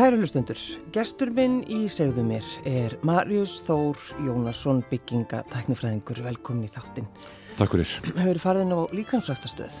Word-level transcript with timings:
Kæru 0.00 0.16
hlustundur, 0.16 0.56
gestur 0.94 1.28
minn 1.36 1.58
í 1.68 1.82
segðu 1.92 2.22
mér 2.24 2.46
er 2.64 2.94
Marius 3.04 3.58
Þór 3.66 3.98
Jónasson 4.24 4.78
bygginga 4.88 5.42
tæknifræðingur, 5.52 6.22
velkomin 6.24 6.64
í 6.64 6.70
þáttin. 6.72 7.10
Takk 7.58 7.74
fyrir. 7.74 7.92
Hefur 8.06 8.30
þið 8.30 8.40
farið 8.40 8.64
inn 8.64 8.72
á 8.72 8.80
líkansræktastöð? 8.96 9.76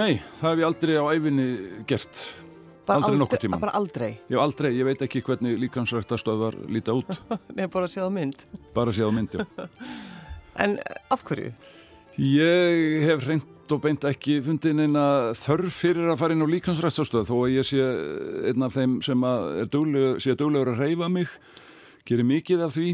Nei, 0.00 0.22
það 0.38 0.48
hef 0.48 0.62
ég 0.62 0.68
aldrei 0.70 0.94
á 0.96 1.04
æfinni 1.04 1.46
gert. 1.90 2.22
Bara 2.88 3.02
aldrei 3.02 3.20
nokkur 3.20 3.42
tíma. 3.44 3.60
Bara 3.60 3.76
aldrei? 3.76 4.08
Hef 4.30 4.40
aldrei, 4.46 4.70
ég 4.78 4.88
veit 4.88 5.04
ekki 5.04 5.20
hvernig 5.26 5.60
líkansræktastöðvar 5.66 6.56
líta 6.72 6.96
út. 6.96 7.12
Nei, 7.58 7.66
bara 7.68 7.92
séð 7.92 8.08
á 8.08 8.10
mynd. 8.16 8.48
Bara 8.72 8.96
séð 8.96 9.12
á 9.12 9.16
mynd, 9.18 9.36
já. 9.36 9.68
en 10.64 10.78
af 11.12 11.28
hverju? 11.28 11.52
Ég 12.16 13.04
hef 13.04 13.28
reynd 13.28 13.52
og 13.72 13.82
beint 13.84 14.04
ekki 14.08 14.40
fundið 14.44 14.76
neina 14.78 15.04
þörf 15.38 15.80
fyrir 15.82 16.12
að 16.12 16.20
fara 16.20 16.36
inn 16.36 16.44
á 16.44 16.52
líkansrættastöð 16.52 17.28
þó 17.30 17.34
að 17.38 17.54
ég 17.56 17.68
sé 17.68 17.86
einn 18.50 18.66
af 18.66 18.76
þeim 18.76 18.98
sem 19.04 19.24
er 19.28 19.70
dugleg, 19.72 20.20
sé 20.22 20.36
duglegur 20.38 20.74
að 20.74 20.84
reyfa 20.84 21.08
mig 21.12 21.32
gerir 22.08 22.28
mikið 22.28 22.66
af 22.66 22.76
því 22.76 22.88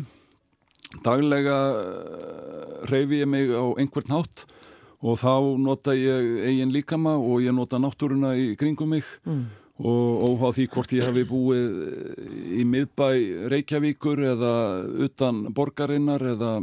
daglega 1.05 1.59
reyfi 2.89 3.23
ég 3.23 3.31
mig 3.31 3.51
á 3.53 3.65
einhvern 3.77 4.13
nátt 4.13 4.47
og 4.99 5.19
þá 5.21 5.35
nota 5.61 5.95
ég 5.95 6.43
eigin 6.49 6.75
líkama 6.75 7.17
og 7.19 7.43
ég 7.45 7.55
nota 7.55 7.79
náttúruna 7.79 8.35
í 8.39 8.55
kringum 8.59 8.95
mig 8.97 9.07
mm. 9.29 9.45
og 9.85 10.25
óhá 10.33 10.51
því 10.57 10.67
hvort 10.75 10.95
ég 10.97 11.07
hafi 11.07 11.27
búið 11.29 11.77
í 12.59 12.65
miðbæ 12.67 13.09
Reykjavíkur 13.53 14.25
eða 14.33 14.55
utan 15.07 15.47
borgarinnar 15.55 16.25
eða 16.35 16.59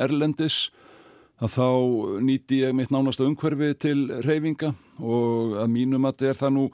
Erlendis 0.00 0.70
að 1.42 1.54
þá 1.56 1.68
nýti 2.24 2.62
ég 2.62 2.74
mitt 2.76 2.92
nánasta 2.94 3.26
umhverfi 3.26 3.72
til 3.86 4.00
reyfinga 4.24 4.74
og 5.02 5.56
að 5.64 5.72
mínum 5.72 6.06
að 6.06 6.18
þetta 6.18 6.30
er 6.30 6.42
það 6.42 6.54
nú 6.58 6.66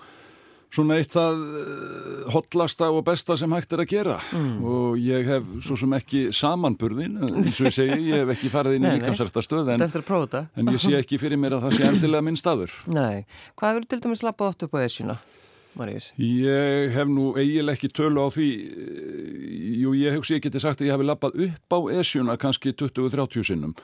svona 0.71 1.01
eitt 1.01 1.17
að 1.19 1.41
hotlasta 2.31 2.91
og 2.95 3.03
besta 3.09 3.35
sem 3.39 3.51
hægt 3.57 3.73
er 3.75 3.83
að 3.83 3.91
gera 3.91 4.19
mm. 4.37 4.53
og 4.63 5.01
ég 5.03 5.27
hef 5.27 5.49
svo 5.67 5.79
sem 5.81 5.97
ekki 5.99 6.23
samanburðin, 6.37 7.19
eins 7.27 7.59
og 7.59 7.71
ég 7.71 7.75
segi 7.75 7.99
ég 8.13 8.23
hef 8.23 8.33
ekki 8.37 8.53
farið 8.53 8.79
inn 8.79 8.87
í 8.87 8.95
líkansarta 8.99 9.43
stöð 9.43 9.73
en, 9.75 9.83
en 9.83 10.73
ég 10.77 10.81
sé 10.83 10.95
ekki 11.01 11.19
fyrir 11.23 11.41
mér 11.41 11.59
að 11.59 11.67
það 11.67 11.77
sé 11.79 11.91
endilega 11.91 12.27
minn 12.29 12.39
staður. 12.39 12.77
Nei, 12.87 13.27
hvað 13.59 13.75
hefur 13.75 13.91
til 13.91 14.03
dæmis 14.07 14.25
lappað 14.27 14.53
oft 14.53 14.67
upp 14.69 14.79
á 14.79 14.81
esjuna? 14.85 15.19
Marius? 15.79 16.11
Ég 16.19 16.91
hef 16.95 17.11
nú 17.11 17.31
eiginlega 17.39 17.79
ekki 17.79 17.91
tölu 17.95 18.27
á 18.27 18.29
því 18.35 18.49
jú 19.81 19.95
ég 19.99 20.17
hef 20.19 20.31
getið 20.47 20.63
sagt 20.63 20.83
að 20.83 20.91
ég 20.91 20.97
hef 20.97 21.07
lappað 21.07 21.39
upp 21.47 21.75
á 21.75 21.79
esjuna 21.99 22.39
kannski 22.39 22.75
20-30 22.75 23.47
sinnum 23.53 23.75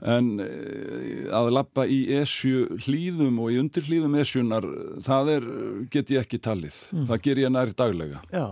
en 0.00 0.32
að 0.40 1.50
lappa 1.52 1.84
í 1.84 2.00
esju 2.20 2.78
hlýðum 2.86 3.38
og 3.42 3.52
í 3.52 3.60
undirhlýðum 3.60 4.16
esjunar, 4.22 4.66
það 5.04 5.32
er, 5.36 5.46
get 5.92 6.12
ég 6.14 6.24
ekki 6.24 6.40
talið. 6.42 6.80
Mm. 6.94 7.06
Það 7.10 7.22
ger 7.26 7.42
ég 7.42 7.54
næri 7.54 7.76
daglega. 7.76 8.22
Já, 8.32 8.46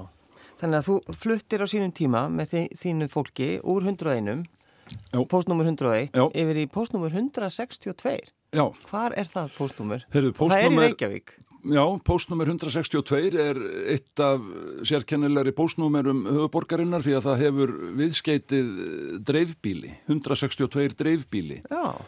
þannig 0.61 0.81
að 0.81 0.89
þú 0.89 1.19
fluttir 1.25 1.65
á 1.65 1.67
sínum 1.71 1.95
tíma 1.97 2.27
með 2.33 2.57
þínu 2.79 3.11
fólki 3.13 3.51
úr 3.65 3.89
101, 3.89 4.45
postnúmur 5.29 5.69
101, 5.69 6.13
Já. 6.13 6.25
yfir 6.29 6.63
í 6.65 6.67
postnúmur 6.73 7.13
162. 7.17 8.19
Já. 8.57 8.65
Hvar 8.89 9.13
er 9.19 9.29
það 9.29 9.53
postnúmur? 9.59 10.05
Heyrðu, 10.15 10.33
postnúmer... 10.37 10.63
Það 10.63 10.71
er 10.71 10.77
í 10.77 10.87
Reykjavík. 10.87 11.35
Já, 11.67 11.83
postnúmer 12.07 12.47
162 12.47 13.35
er 13.43 13.59
eitt 13.91 14.21
af 14.23 14.45
sérkennilegri 14.87 15.51
postnúmerum 15.59 16.23
höfuborgarinnar 16.29 17.03
því 17.03 17.17
að 17.19 17.27
það 17.27 17.43
hefur 17.43 17.73
viðskeitið 17.99 18.71
dreifbíli, 19.27 19.91
162 20.07 20.95
dreifbíli. 21.01 21.59
Já. 21.67 21.99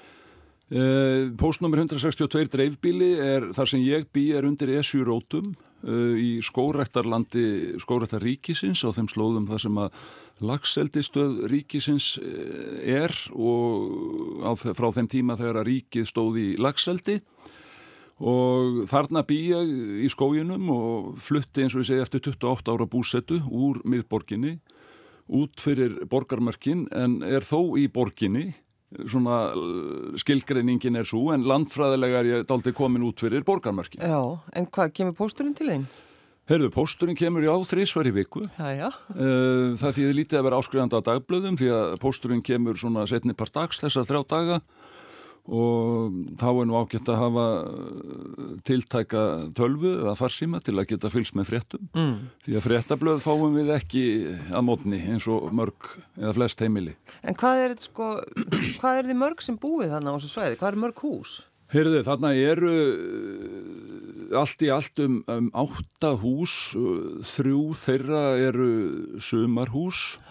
Eh, 0.71 1.33
postnúmer 1.35 1.83
162 1.83 2.47
dreifbíli 2.47 3.11
er 3.19 3.49
þar 3.57 3.73
sem 3.73 3.83
ég 3.83 4.07
bý 4.15 4.29
er 4.39 4.47
undir 4.47 4.71
ESU 4.79 5.03
rótum 5.03 5.49
eh, 5.83 6.15
í 6.15 6.31
skórektarlandi 6.47 7.81
skórektar 7.83 8.23
ríkisins 8.23 8.85
á 8.87 8.95
þeim 8.95 9.11
slóðum 9.11 9.49
þar 9.51 9.65
sem 9.67 9.81
að 9.83 9.99
lagseldistöð 10.47 11.41
ríkisins 11.51 12.13
eh, 12.23 13.03
er 13.03 13.17
og 13.35 14.47
á, 14.47 14.55
frá 14.55 14.93
þeim 14.95 15.11
tíma 15.11 15.35
þegar 15.41 15.65
að 15.65 15.73
ríkið 15.73 16.07
stóð 16.07 16.39
í 16.39 16.49
lagseldi 16.63 17.19
og 17.19 17.59
þarna 18.21 19.25
bý 19.25 19.39
ég 19.49 19.71
í 20.05 20.09
skóginum 20.13 20.69
og 20.75 21.13
flutti 21.25 21.65
eins 21.65 21.77
og 21.77 21.85
ég 21.85 21.89
segi 21.89 22.05
eftir 22.05 22.25
28 22.29 22.75
ára 22.75 22.89
búsettu 22.91 23.41
úr 23.49 23.81
miðborginni 23.89 24.59
út 25.31 25.63
fyrir 25.63 26.03
borgarmörkin 26.11 26.89
en 26.93 27.21
er 27.25 27.47
þó 27.47 27.79
í 27.81 27.87
borginni 27.89 28.51
svona 28.91 29.53
skilgreiningin 30.19 30.99
er 30.99 31.07
svo 31.07 31.31
en 31.35 31.47
landfræðilega 31.47 32.21
er 32.21 32.31
ég 32.31 32.47
daldi 32.49 32.75
komin 32.75 33.07
út 33.07 33.23
fyrir 33.23 33.45
borgarmörkin. 33.47 34.03
Já, 34.03 34.21
en 34.53 34.67
hvað 34.67 34.95
kemur 34.99 35.17
pósturinn 35.19 35.55
til 35.57 35.71
einn? 35.71 35.87
Herðu, 36.51 36.73
pósturinn 36.75 37.19
kemur 37.19 37.45
já 37.47 37.53
þrísvar 37.71 38.09
í 38.11 38.15
viku. 38.17 38.43
Já, 38.57 38.71
já. 38.75 38.89
Eh, 39.15 39.77
það 39.79 39.97
þýðir 39.97 40.17
lítið 40.19 40.41
að 40.41 40.47
vera 40.49 40.59
áskrifandi 40.59 40.99
á 40.99 41.07
dagblöðum 41.07 41.59
því 41.61 41.69
að 41.77 41.93
pósturinn 42.03 42.43
kemur 42.43 42.81
svona 42.81 43.07
setni 43.07 43.37
par 43.39 43.53
dags 43.55 43.79
þessa 43.79 44.03
þrjá 44.09 44.25
daga 44.35 44.59
og 45.49 46.17
þá 46.41 46.49
er 46.51 46.69
nú 46.69 46.77
ágætt 46.79 47.11
að 47.11 47.21
hafa 47.21 47.45
uh, 47.65 48.49
tiltæka 48.67 49.23
tölvu 49.57 49.93
eða 49.97 50.17
farsíma 50.19 50.61
til 50.65 50.77
að 50.77 50.91
geta 50.93 51.11
fylgst 51.13 51.37
með 51.39 51.51
fréttum 51.51 51.87
mm. 51.97 52.17
því 52.47 52.57
að 52.59 52.67
fréttablöð 52.67 53.23
fáum 53.25 53.57
við 53.57 53.73
ekki 53.75 54.05
að 54.53 54.67
mótni 54.69 55.01
eins 55.11 55.29
og 55.31 55.49
mörg 55.57 55.93
eða 56.21 56.35
flest 56.37 56.65
heimili. 56.65 56.97
En 57.25 57.39
hvað 57.39 57.65
er, 57.67 57.77
sko, 57.81 58.13
hvað 58.81 59.01
er 59.01 59.11
þið 59.11 59.21
mörg 59.25 59.47
sem 59.47 59.61
búið 59.61 59.95
þannig 59.97 60.13
á 60.13 60.17
þessu 60.19 60.35
svæði? 60.35 60.61
Hvað 60.61 60.73
er 60.73 60.83
mörg 60.85 61.05
hús? 61.07 61.37
Heyrðu, 61.71 62.01
þarna 62.03 62.33
eru 62.35 62.73
uh, 62.77 64.41
allt 64.41 64.65
í 64.67 64.73
allt 64.75 65.03
um, 65.05 65.21
um 65.31 65.53
átta 65.63 66.17
hús, 66.19 66.57
uh, 66.79 67.21
þrjú 67.27 67.69
þeirra 67.79 68.25
eru 68.49 68.73
sumarhús 69.23 70.19
Eh, 70.21 70.30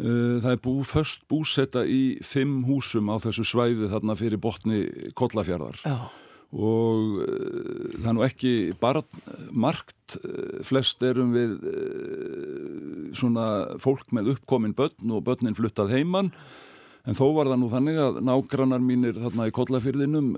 það 0.00 0.54
er 0.54 0.60
bú, 0.64 0.74
först 0.88 1.26
búsetta 1.28 1.84
í 1.84 2.18
fimm 2.24 2.62
húsum 2.68 3.10
á 3.12 3.20
þessu 3.20 3.44
svæði 3.44 3.90
þarna 3.90 4.16
fyrir 4.16 4.40
botni 4.40 4.84
Kollafjörðar 5.18 5.82
Já. 5.84 6.08
og 6.56 7.18
uh, 7.20 7.98
það 7.98 8.08
er 8.08 8.16
nú 8.16 8.24
ekki 8.24 8.54
bara 8.80 9.02
margt, 9.52 10.16
uh, 10.22 10.62
flest 10.66 11.04
erum 11.04 11.34
við 11.36 11.58
svona 13.18 13.76
fólk 13.82 14.14
með 14.16 14.36
uppkomin 14.36 14.76
börn 14.78 15.12
og 15.16 15.24
börnin 15.26 15.58
fluttað 15.58 15.92
heimann 15.96 16.30
en 17.08 17.16
þó 17.16 17.26
var 17.34 17.50
það 17.50 17.60
nú 17.60 17.68
þannig 17.72 18.00
að 18.00 18.18
nágrannar 18.28 18.82
mínir 18.84 19.16
þarna 19.18 19.48
í 19.48 19.54
Kollafjörðinum 19.56 20.32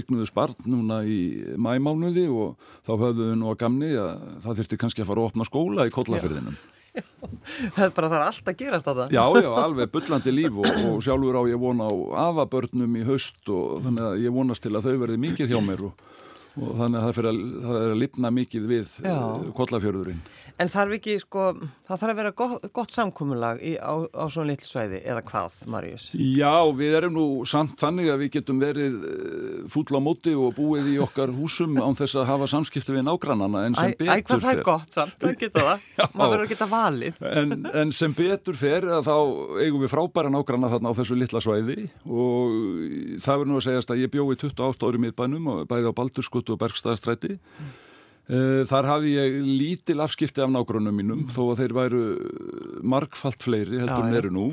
yknuðu 0.00 0.28
spart 0.28 0.64
núna 0.66 1.02
í 1.04 1.18
mæmánuði 1.60 2.26
og 2.32 2.60
þá 2.82 2.92
höfðu 2.96 3.26
við 3.30 3.34
nú 3.40 3.50
að 3.52 3.58
gamni 3.64 3.90
að 4.00 4.22
það 4.44 4.62
þurfti 4.62 4.80
kannski 4.84 5.04
að 5.04 5.12
fara 5.12 5.24
að 5.24 5.32
opna 5.32 5.48
skóla 5.48 5.88
í 5.88 5.92
Kollafjörðinum 5.94 6.56
það 7.74 7.84
er 7.86 7.92
bara 7.96 8.08
það 8.12 8.16
er 8.18 8.24
allt 8.26 8.50
að 8.52 8.58
gerast 8.60 8.88
á 8.88 8.92
það 8.92 9.14
Já, 9.16 9.24
já, 9.40 9.50
alveg 9.62 9.92
byllandi 9.94 10.34
líf 10.34 10.58
og, 10.60 10.68
og 10.90 10.98
sjálfur 11.04 11.38
á 11.40 11.42
ég 11.48 11.62
vona 11.62 11.88
á 11.88 11.92
afabörnum 12.28 12.98
í 13.00 13.04
haust 13.08 13.52
og 13.52 13.78
þannig 13.86 14.08
að 14.08 14.24
ég 14.26 14.36
vonast 14.36 14.66
til 14.66 14.74
að 14.76 14.88
þau 14.88 14.96
verði 15.04 15.20
mikið 15.24 15.54
hjá 15.54 15.60
mér 15.64 15.86
og, 15.88 16.04
og 16.60 16.74
þannig 16.82 17.00
að 17.00 17.08
það, 17.16 17.30
að, 17.32 17.40
það 17.64 17.78
er 17.80 17.94
að 17.94 18.00
lifna 18.02 18.32
mikið 18.40 18.68
við 18.74 18.94
eh, 19.08 19.46
kollafjörðurinn 19.56 20.22
En 20.60 20.70
þarf 20.70 20.96
ekki, 20.98 21.16
sko, 21.22 21.44
það 21.88 22.00
þarf 22.02 22.12
að 22.12 22.18
vera 22.20 22.32
gott, 22.36 22.66
gott 22.76 22.92
samkúmulag 22.94 23.62
í, 23.64 23.72
á, 23.80 23.94
á 24.12 24.24
svona 24.30 24.52
litlu 24.52 24.68
sveiði 24.68 25.00
eða 25.08 25.22
hvað, 25.26 25.56
Marius? 25.72 26.08
Já, 26.12 26.52
við 26.76 26.96
erum 26.98 27.16
nú 27.16 27.26
samt 27.48 27.78
þannig 27.80 28.10
að 28.12 28.20
við 28.22 28.32
getum 28.36 28.60
verið 28.62 28.98
eh, 29.08 29.58
fúll 29.72 29.86
á 29.96 30.00
móti 30.04 30.34
og 30.36 30.54
búið 30.58 30.90
í 30.92 30.96
okkar 31.02 31.32
húsum 31.34 31.78
án 31.80 31.96
þess 31.98 32.18
að 32.20 32.28
hafa 32.30 32.48
samskipti 32.52 32.96
við 32.96 33.06
nágrannana 33.08 33.64
en 33.68 33.78
sem 33.78 33.92
æ, 33.92 33.96
betur 34.02 34.08
fer... 34.08 34.22
Æ, 34.22 34.26
hvað 34.28 34.44
það 34.46 34.54
er 34.54 34.64
gott 34.68 34.98
samt, 34.98 35.18
það 35.22 35.38
geta 35.42 35.66
það, 35.68 35.86
maður 36.16 36.34
verður 36.34 36.46
að 36.46 36.54
geta 36.54 36.70
valið. 36.72 37.22
En, 37.32 37.54
en 37.82 37.94
sem 37.96 38.16
betur 38.18 38.58
fer 38.58 38.88
að 38.98 39.08
þá 39.08 39.16
eigum 39.62 39.84
við 39.84 39.94
frábæra 39.94 40.32
nágranna 40.32 40.72
þarna 40.72 40.92
á 40.92 40.98
þessu 41.00 41.18
litla 41.18 41.42
sveiði 41.44 41.88
og 42.06 42.58
það 43.22 43.42
verður 43.42 43.52
nú 43.52 43.60
að 43.60 43.66
segjast 43.68 43.94
að 43.94 44.04
ég 44.04 44.12
bjóði 44.12 44.40
28 44.44 44.90
ári 44.90 45.06
miðbænum 45.06 45.54
bæði 45.70 45.90
á 45.90 45.98
Baldurskuttu 45.98 46.54
og 46.54 46.62
Bergstaðastræti 46.62 47.38
mm. 47.38 47.72
Eh, 48.30 48.62
þar 48.70 48.86
hafi 48.86 49.16
ég 49.16 49.38
lítil 49.42 49.98
afskipti 50.04 50.44
af 50.44 50.50
nágrunum 50.52 50.94
mínum 50.94 51.24
mm. 51.24 51.32
þó 51.34 51.40
að 51.50 51.62
þeir 51.62 51.72
væru 51.74 52.02
margfalt 52.86 53.42
fleiri 53.42 53.80
heldur 53.82 54.06
en 54.06 54.18
eru 54.20 54.30
nú. 54.30 54.44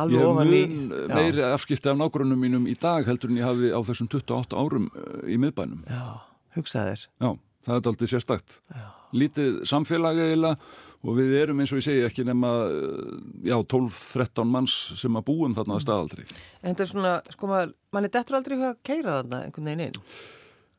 Alveg 0.00 0.22
ég 0.54 0.72
hef 0.72 1.12
meiri 1.12 1.44
afskipti 1.44 1.92
af 1.92 1.98
nágrunum 2.00 2.40
mínum 2.40 2.64
í 2.70 2.76
dag 2.80 3.04
heldur 3.08 3.28
en 3.32 3.40
ég 3.40 3.44
hafi 3.44 3.68
á 3.68 3.80
þessum 3.84 4.08
28 4.08 4.56
árum 4.56 4.88
eh, 4.88 5.34
í 5.34 5.40
miðbænum. 5.42 5.84
Já, 5.84 6.24
hugsaðir. 6.56 7.04
Já, 7.20 7.34
það 7.68 7.76
er 7.76 7.90
aldrei 7.92 8.10
sérstakt. 8.14 8.58
Já. 8.72 8.86
Lítið 9.20 9.60
samfélagi 9.68 10.32
eila 10.32 10.54
og 11.04 11.14
við 11.20 11.36
erum 11.42 11.60
eins 11.62 11.70
og 11.72 11.82
ég 11.82 11.86
segi 11.86 12.02
ekki 12.08 12.24
nema 12.26 12.50
já, 13.44 13.54
12-13 13.60 14.50
manns 14.50 14.74
sem 14.98 15.20
að 15.20 15.28
búum 15.28 15.54
þarna 15.56 15.76
að 15.76 15.84
staðaldri. 15.84 16.26
En 16.62 16.72
þetta 16.72 16.84
er 16.84 16.90
svona, 16.90 17.14
sko 17.36 17.52
maður, 17.52 17.76
mann 17.94 18.08
er 18.08 18.16
dettur 18.16 18.40
aldrei 18.40 18.58
að 18.58 18.82
keira 18.88 19.20
þarna 19.20 19.44
einhvern 19.44 19.70
veginn 19.70 19.86
inn? 19.86 20.02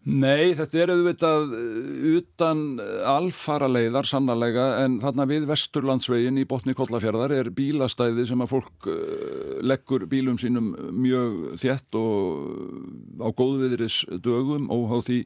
Nei, 0.08 0.56
þetta 0.56 0.80
er 0.80 0.92
auðvitað 0.94 1.52
uh, 1.58 2.04
utan 2.22 2.62
alfara 3.04 3.68
leiðar 3.68 4.08
sannarlega 4.08 4.68
en 4.86 4.96
þarna 5.04 5.26
við 5.28 5.50
Vesturlandsvegin 5.50 6.40
í 6.40 6.46
botni 6.48 6.74
Kollafjörðar 6.78 7.34
er 7.36 7.52
bílastæði 7.52 8.24
sem 8.30 8.40
að 8.40 8.54
fólk 8.54 8.88
uh, 8.88 9.60
leggur 9.60 10.08
bílum 10.10 10.40
sínum 10.40 10.72
mjög 10.96 11.60
þjætt 11.60 12.00
og 12.00 13.20
á 13.20 13.28
góðviðris 13.28 14.06
dögum 14.24 14.72
og 14.72 14.96
á 14.96 14.98
því 15.04 15.20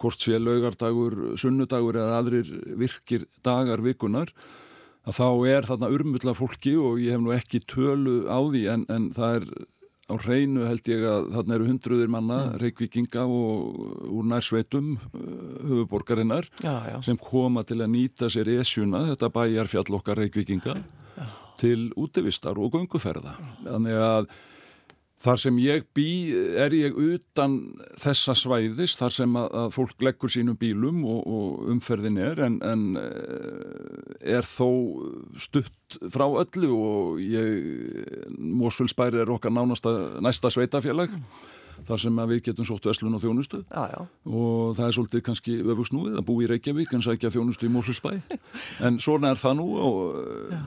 hvort 0.00 0.20
sé 0.20 0.36
laugardagur, 0.40 1.16
sunnudagur 1.40 1.98
eða 2.00 2.20
aðrir 2.20 2.52
virkir 2.80 3.24
dagar 3.44 3.80
vikunar 3.84 4.32
að 5.08 5.16
þá 5.16 5.28
er 5.48 5.68
þarna 5.68 5.92
urmulla 5.96 6.36
fólki 6.36 6.76
og 6.76 7.00
ég 7.00 7.16
hef 7.16 7.24
nú 7.24 7.32
ekki 7.32 7.64
tölu 7.68 8.24
á 8.28 8.36
því 8.36 8.66
en, 8.74 8.86
en 8.92 9.10
það 9.16 9.40
er 9.40 9.52
á 10.10 10.14
hreinu 10.18 10.66
held 10.66 10.90
ég 10.90 11.06
að 11.06 11.30
þarna 11.36 11.56
eru 11.56 11.68
hundruðir 11.70 12.12
manna, 12.12 12.40
mm. 12.48 12.58
reykvikinga 12.64 13.24
og 13.24 14.10
úr 14.10 14.28
nærsveitum 14.32 14.92
uh, 14.98 15.24
höfuborgarinnar 15.70 16.50
já, 16.58 16.74
já. 16.90 16.98
sem 17.06 17.18
koma 17.20 17.64
til 17.64 17.80
að 17.80 17.92
nýta 17.94 18.30
sér 18.32 18.52
esjuna, 18.58 19.06
þetta 19.12 19.32
bæjar 19.34 19.70
fjall 19.70 19.98
okkar 20.00 20.20
reykvikinga 20.24 20.76
já. 20.76 21.26
til 21.60 21.90
útevistar 21.96 22.58
og 22.58 22.74
gunguferða. 22.76 23.38
Þannig 23.64 24.04
að 24.04 24.32
Þar 25.20 25.36
sem 25.36 25.56
ég 25.60 25.82
bý 25.92 26.32
er 26.56 26.72
ég 26.72 26.94
utan 26.96 27.58
þessa 28.00 28.32
svæðis, 28.40 28.94
þar 28.96 29.12
sem 29.12 29.34
að, 29.36 29.48
að 29.62 29.74
fólk 29.74 30.04
leggur 30.06 30.32
sínum 30.32 30.56
bílum 30.56 31.02
og, 31.04 31.18
og 31.28 31.66
umferðin 31.74 32.16
er, 32.24 32.40
en, 32.46 32.56
en 32.64 32.86
eh, 32.96 33.69
er 34.20 34.46
þó 34.46 34.68
stutt 35.40 35.96
frá 36.12 36.26
öllu 36.28 36.70
og 36.76 37.22
ég, 37.24 38.28
Mósfjölsbæri 38.36 39.22
er 39.22 39.32
okkar 39.32 39.52
nánasta 39.54 40.20
næsta 40.22 40.52
sveitafélag, 40.52 41.14
þar 41.88 42.02
sem 42.02 42.20
við 42.28 42.44
getum 42.50 42.68
sóttu 42.68 42.92
Eslun 42.92 43.16
og 43.16 43.24
þjónustu. 43.24 43.62
Já, 43.72 43.88
já. 43.88 44.00
og 44.28 44.76
það 44.76 44.86
er 44.86 44.96
svolítið 44.98 45.24
kannski 45.30 45.58
öfusnúið 45.64 46.20
að 46.20 46.26
bú 46.28 46.38
í 46.44 46.48
Reykjavík 46.50 46.94
en 46.94 47.04
sækja 47.04 47.32
þjónustu 47.32 47.68
í 47.68 47.74
Mósfjölsbæ, 47.74 48.12
en 48.86 49.00
svona 49.02 49.32
er 49.32 49.40
það 49.40 49.58
nú 49.62 49.68
og 49.80 50.00
já. 50.52 50.62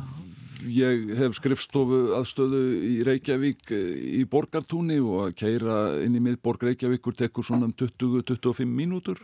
ég 0.82 1.16
hef 1.22 1.38
skrifstofu 1.38 2.04
aðstöðu 2.18 2.64
í 2.90 3.00
Reykjavík 3.06 3.74
eh, 3.78 3.88
í 4.22 4.26
borgartúni 4.30 5.00
og 5.04 5.28
að 5.30 5.40
keira 5.46 5.80
inn 6.04 6.18
í 6.18 6.24
miðborg 6.24 6.66
Reykjavíkur 6.72 7.22
tekur 7.22 7.46
svona 7.46 7.70
um 7.70 7.76
20-25 7.78 8.66
mínútur 8.66 9.22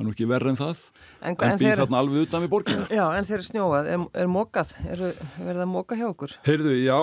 það 0.00 0.06
er 0.06 0.08
nú 0.08 0.14
ekki 0.14 0.28
verður 0.30 0.50
en 0.50 0.58
það 0.58 0.78
en, 1.20 1.34
en, 1.34 1.58
býð 1.60 1.80
þarna 1.82 2.00
alveg 2.00 2.24
utan 2.24 2.44
við 2.44 2.50
borgina 2.54 2.86
Já, 2.88 3.04
en 3.12 3.26
þeir 3.28 3.36
eru 3.36 3.46
snjóað, 3.50 3.88
er, 3.92 4.04
er 4.22 4.30
mókað 4.32 4.72
er 4.86 5.02
verið 5.36 5.60
að 5.60 5.70
móka 5.70 5.98
hjá 5.98 6.06
okkur? 6.08 6.34
Heyrðu, 6.48 6.74
já, 6.80 6.98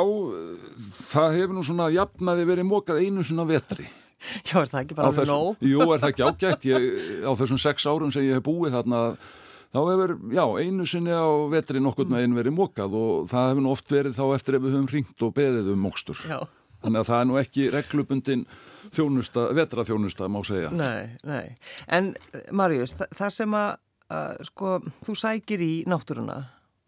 það 0.98 1.38
hefur 1.38 1.58
nú 1.58 1.66
svona 1.68 1.90
jafnaði 1.94 2.48
verið 2.50 2.70
mókað 2.72 3.02
einu 3.06 3.26
svona 3.28 3.46
vetri 3.50 3.86
Já, 4.42 4.58
er 4.64 4.72
það 4.72 4.80
ekki 4.82 4.98
bara 4.98 5.12
alveg 5.12 5.30
nóg? 5.30 5.60
Jú, 5.62 5.82
er 5.86 6.02
það 6.02 6.10
ekki 6.10 6.26
ágætt 6.26 6.66
ég, 6.72 6.88
á 7.22 7.32
þessum 7.38 7.60
sex 7.62 7.86
árum 7.86 8.14
sem 8.14 8.26
ég 8.26 8.40
hef 8.40 8.46
búið 8.48 8.74
þarna 8.74 9.02
þá 9.76 9.82
hefur, 9.92 10.14
já, 10.34 10.44
einu 10.64 10.88
sinni 10.90 11.14
á 11.14 11.28
vetri 11.54 11.84
nokkur 11.84 12.10
með 12.10 12.26
einu 12.26 12.40
verið 12.40 12.56
mókað 12.58 12.96
og 12.98 13.28
það 13.30 13.52
hefur 13.52 13.66
nú 13.66 13.74
oft 13.76 13.94
verið 13.94 14.18
þá 14.18 14.24
eftir 14.40 14.58
ef 14.58 14.66
við 14.66 14.74
höfum 14.74 14.90
ringt 14.96 15.28
og 15.28 15.36
beðið 15.38 15.70
um 15.76 15.86
mókstur. 15.86 16.24
Já. 16.26 16.40
Þannig 16.82 17.04
að 17.04 17.10
það 17.12 17.22
er 17.22 17.30
nú 17.30 17.38
ekki 17.42 17.70
reglubundin 17.74 18.44
þjónusta, 18.96 19.48
vetraþjónusta 19.58 20.30
má 20.32 20.40
segja. 20.48 20.72
Nei, 20.74 21.18
nei. 21.28 21.56
En 21.94 22.14
Marius, 22.56 22.96
það, 23.00 23.12
það 23.20 23.36
sem 23.38 23.58
að, 23.60 23.70
að, 24.20 24.40
sko, 24.52 24.78
þú 25.08 25.18
sækir 25.24 25.66
í 25.66 25.74
náttúruna 25.90 26.40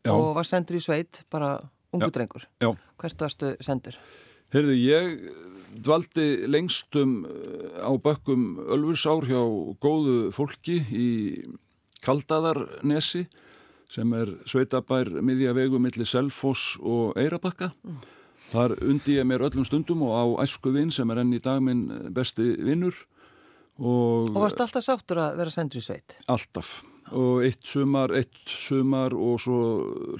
já. 0.05 0.13
og 0.13 0.33
var 0.37 0.47
sendur 0.47 0.79
í 0.79 0.83
sveit, 0.83 1.23
bara 1.31 1.57
ungu 1.95 2.11
drengur. 2.13 2.47
Já. 2.61 2.71
Hvert 3.01 3.23
varstu 3.25 3.53
sendur? 3.65 3.97
Herðu, 4.53 4.75
ég 4.81 5.19
dvaldi 5.85 6.47
lengstum 6.49 7.21
á 7.85 7.91
bökkum 8.01 8.57
Ölfursár 8.65 9.27
hjá 9.29 9.41
góðu 9.81 10.31
fólki 10.33 10.79
í 10.89 11.09
Kaldaðarnesi 12.05 13.27
sem 13.89 14.13
er 14.15 14.31
sveitabær 14.49 15.09
miðja 15.25 15.53
vegu 15.57 15.81
millir 15.81 16.07
Selfoss 16.07 16.77
og 16.79 17.17
Eirabakka. 17.19 17.71
Mm. 17.83 17.99
Þar 18.49 18.75
undi 18.81 19.17
ég 19.19 19.27
mér 19.29 19.45
öllum 19.45 19.65
stundum 19.67 20.03
og 20.07 20.15
á 20.17 20.25
æsku 20.45 20.73
vinn 20.73 20.91
sem 20.93 21.09
er 21.13 21.21
enn 21.21 21.35
í 21.35 21.41
dag 21.43 21.61
minn 21.63 21.85
besti 22.15 22.51
vinnur. 22.65 22.95
Og, 23.79 24.31
og 24.33 24.41
varst 24.43 24.59
alltaf 24.59 24.83
sáttur 24.83 25.21
að 25.23 25.37
vera 25.39 25.53
sendur 25.53 25.79
í 25.79 25.85
sveit? 25.85 26.17
Alltaf. 26.27 26.79
Og 27.15 27.45
eitt 27.45 27.63
sumar, 27.65 28.11
eitt 28.13 28.41
sumar 28.45 29.15
og 29.17 29.39
svo 29.41 29.61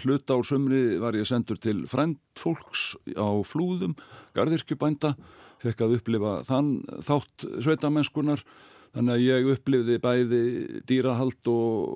hluta 0.02 0.38
á 0.38 0.40
sumri 0.46 0.98
var 1.02 1.18
ég 1.18 1.28
sendur 1.28 1.60
til 1.62 1.84
frændfólks 1.90 2.96
á 3.14 3.30
flúðum, 3.46 3.98
gardirkjubænda, 4.38 5.14
fekk 5.62 5.86
að 5.86 6.00
upplifa 6.00 6.40
þann 6.48 6.80
þátt 7.06 7.46
sveitamennskunar 7.60 8.46
Þannig 8.90 9.14
að 9.14 9.24
ég 9.24 9.48
upplifði 9.54 9.96
bæði 10.02 10.42
dýrahald 10.90 11.50
og, 11.52 11.90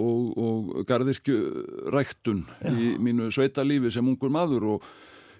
og, 0.00 0.38
og 0.40 0.86
gardirkjuræktun 0.88 2.46
í 2.70 2.94
mínu 3.02 3.28
sveitalífi 3.34 3.92
sem 3.92 4.08
ungur 4.08 4.32
maður 4.32 4.68
og 4.76 4.86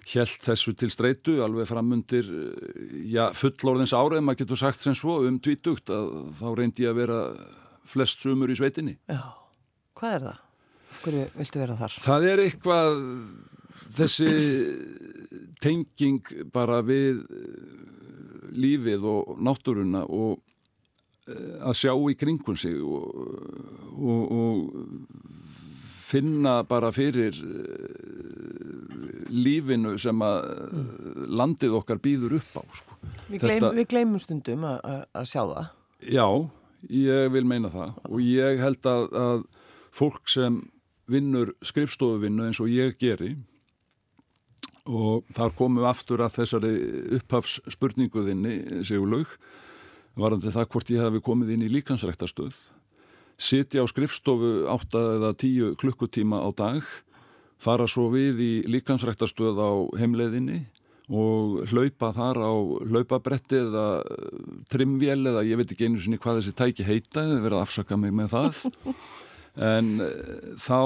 held 0.09 0.45
þessu 0.45 0.73
til 0.79 0.89
streitu 0.93 1.37
alveg 1.45 1.69
framundir 1.69 2.27
ja, 3.09 3.29
fullorðins 3.37 3.93
árið, 3.95 4.23
maður 4.25 4.43
getur 4.43 4.61
sagt 4.61 4.83
sem 4.83 4.95
svo 4.97 5.19
um 5.27 5.39
tvítugt 5.43 5.91
að 5.93 6.11
þá 6.39 6.47
reyndi 6.57 6.87
ég 6.87 6.93
að 6.93 7.01
vera 7.03 7.19
flest 7.91 8.23
sumur 8.23 8.51
í 8.51 8.57
sveitinni. 8.57 8.97
Já, 9.09 9.21
hvað 9.99 10.17
er 10.17 10.27
það? 10.27 10.43
Hverju 11.01 11.25
viltu 11.39 11.63
vera 11.63 11.79
þar? 11.79 11.97
Það 12.05 12.27
er 12.29 12.43
eitthvað 12.45 13.01
þessi 13.97 14.31
tenging 15.61 16.33
bara 16.53 16.81
við 16.85 17.23
lífið 18.51 19.05
og 19.07 19.37
náttúruna 19.41 20.05
og 20.05 20.39
Eh, 21.29 21.57
að 21.67 21.75
sjá 21.77 21.91
í 21.93 22.15
kringun 22.17 22.57
sig 22.57 22.79
og, 22.81 23.11
og, 23.93 24.21
og 24.33 24.55
finna 26.01 26.61
bara 26.65 26.89
fyrir 26.95 27.37
eh, 27.37 28.70
lífinu 29.31 29.95
sem 30.01 30.23
að 30.25 30.49
landið 31.31 31.77
okkar 31.79 32.01
býður 32.03 32.37
upp 32.39 32.57
á 32.59 32.63
sko. 32.75 32.97
Við, 33.29 33.39
gleym, 33.39 33.53
Þetta, 33.53 33.71
við 33.77 33.87
gleymum 33.93 34.21
stundum 34.21 34.67
að, 34.67 35.05
sjá 35.29 35.41
það. 35.41 35.71
Já, 36.11 36.27
ég 36.97 37.31
vil 37.35 37.45
meina 37.47 37.71
það. 37.71 37.95
Og 38.09 38.25
ég 38.25 38.61
held 38.61 38.91
að, 38.91 39.07
að 39.23 39.45
fólk 39.95 40.31
sem 40.31 40.59
vinnur 41.11 41.53
skrifstofuvinnu 41.65 42.47
eins 42.47 42.61
og 42.63 42.69
ég 42.71 42.95
geri 43.01 43.35
og 44.89 45.27
þar 45.35 45.53
komum 45.57 45.81
við 45.81 45.89
aftur 45.91 46.23
að 46.25 46.37
þessari 46.39 46.71
upphafsspurninguðinni 47.19 48.83
Sigurlaug 48.87 49.35
varandi 50.17 50.51
það 50.53 50.69
hvort 50.73 50.91
ég 50.91 51.03
hafi 51.05 51.21
komið 51.23 51.53
inn 51.55 51.65
í 51.67 51.71
líkansræktarstöð 51.75 52.57
sitja 53.41 53.83
á 53.83 53.85
skrifstofu 53.89 54.65
8 54.69 55.03
eða 55.17 55.31
10 55.37 55.77
klukkutíma 55.81 56.41
á 56.41 56.49
dag 56.53 56.81
fara 57.61 57.87
svo 57.89 58.09
við 58.13 58.41
í 58.41 58.51
líkansræktarstöð 58.73 59.59
á 59.61 59.71
heimleiðinni 60.01 60.63
og 61.11 61.65
hlaupa 61.71 62.11
þar 62.15 62.39
á 62.39 62.53
hlaupabretti 62.87 63.59
eða 63.65 63.85
trimvél 64.71 65.19
eða 65.27 65.43
ég 65.43 65.59
veit 65.59 65.73
ekki 65.73 65.89
einu 65.89 65.99
sinni 65.99 66.19
hvað 66.21 66.39
þessi 66.39 66.55
tæki 66.55 66.87
heita 66.87 67.25
eða 67.25 67.41
verið 67.43 67.57
að 67.57 67.65
afsaka 67.65 67.97
mig 67.99 68.15
með 68.15 68.31
það 68.35 68.61
en 69.71 69.91
eh, 70.05 70.55
þá 70.61 70.79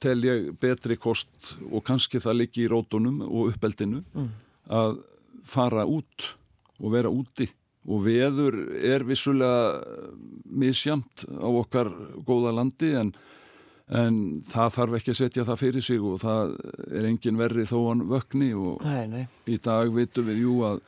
tel 0.00 0.16
ég 0.24 0.48
betri 0.62 0.96
kost 0.96 1.52
og 1.68 1.84
kannski 1.84 2.22
það 2.24 2.40
liggi 2.40 2.64
í 2.64 2.72
rótunum 2.72 3.20
og 3.26 3.52
uppeldinu 3.52 4.00
mm. 4.06 4.32
að 4.72 4.98
fara 5.46 5.84
út 5.84 6.32
og 6.80 6.92
vera 6.96 7.12
úti 7.12 7.48
og 7.86 8.02
veður 8.06 8.56
er 8.82 9.04
vissulega 9.06 9.78
misjamt 10.58 11.26
á 11.38 11.48
okkar 11.48 11.92
góða 12.26 12.54
landi 12.56 12.94
en, 12.98 13.12
en 13.86 14.42
það 14.50 14.72
þarf 14.74 14.94
ekki 14.98 15.12
að 15.12 15.18
setja 15.20 15.46
það 15.46 15.60
fyrir 15.60 15.84
sig 15.84 16.02
og 16.02 16.18
það 16.18 16.54
er 16.90 17.06
engin 17.06 17.38
verri 17.38 17.66
þó 17.68 17.76
hann 17.84 18.06
vögni 18.10 18.50
og 18.58 18.82
nei, 18.82 19.06
nei. 19.06 19.26
í 19.46 19.58
dag 19.62 19.92
vitum 19.94 20.26
við 20.26 20.42
jú 20.42 20.56
að 20.66 20.80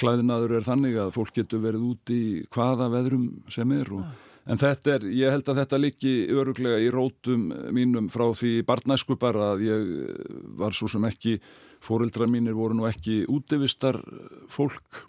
klæðinaður 0.00 0.58
er 0.58 0.66
þannig 0.66 0.98
að 1.00 1.14
fólk 1.16 1.32
getur 1.40 1.62
verið 1.64 1.86
út 1.88 2.12
í 2.12 2.24
hvaða 2.52 2.90
veðrum 2.92 3.24
sem 3.52 3.72
er 3.72 3.88
og, 3.96 4.04
en 4.52 4.60
þetta 4.60 4.94
er, 4.98 5.06
ég 5.16 5.32
held 5.32 5.48
að 5.48 5.62
þetta 5.62 5.80
liggi 5.80 6.14
öruglega 6.36 6.82
í 6.84 6.92
rótum 6.92 7.48
mínum 7.76 8.12
frá 8.12 8.26
því 8.36 8.52
barnæsku 8.68 9.16
bara 9.20 9.54
að 9.54 9.64
ég 9.68 9.90
var 10.60 10.76
svo 10.76 10.88
sem 10.92 11.04
ekki, 11.08 11.38
fóreldra 11.80 12.28
mínir 12.28 12.56
voru 12.56 12.76
nú 12.76 12.88
ekki 12.88 13.22
útivistar 13.32 13.96
fólk 14.52 15.04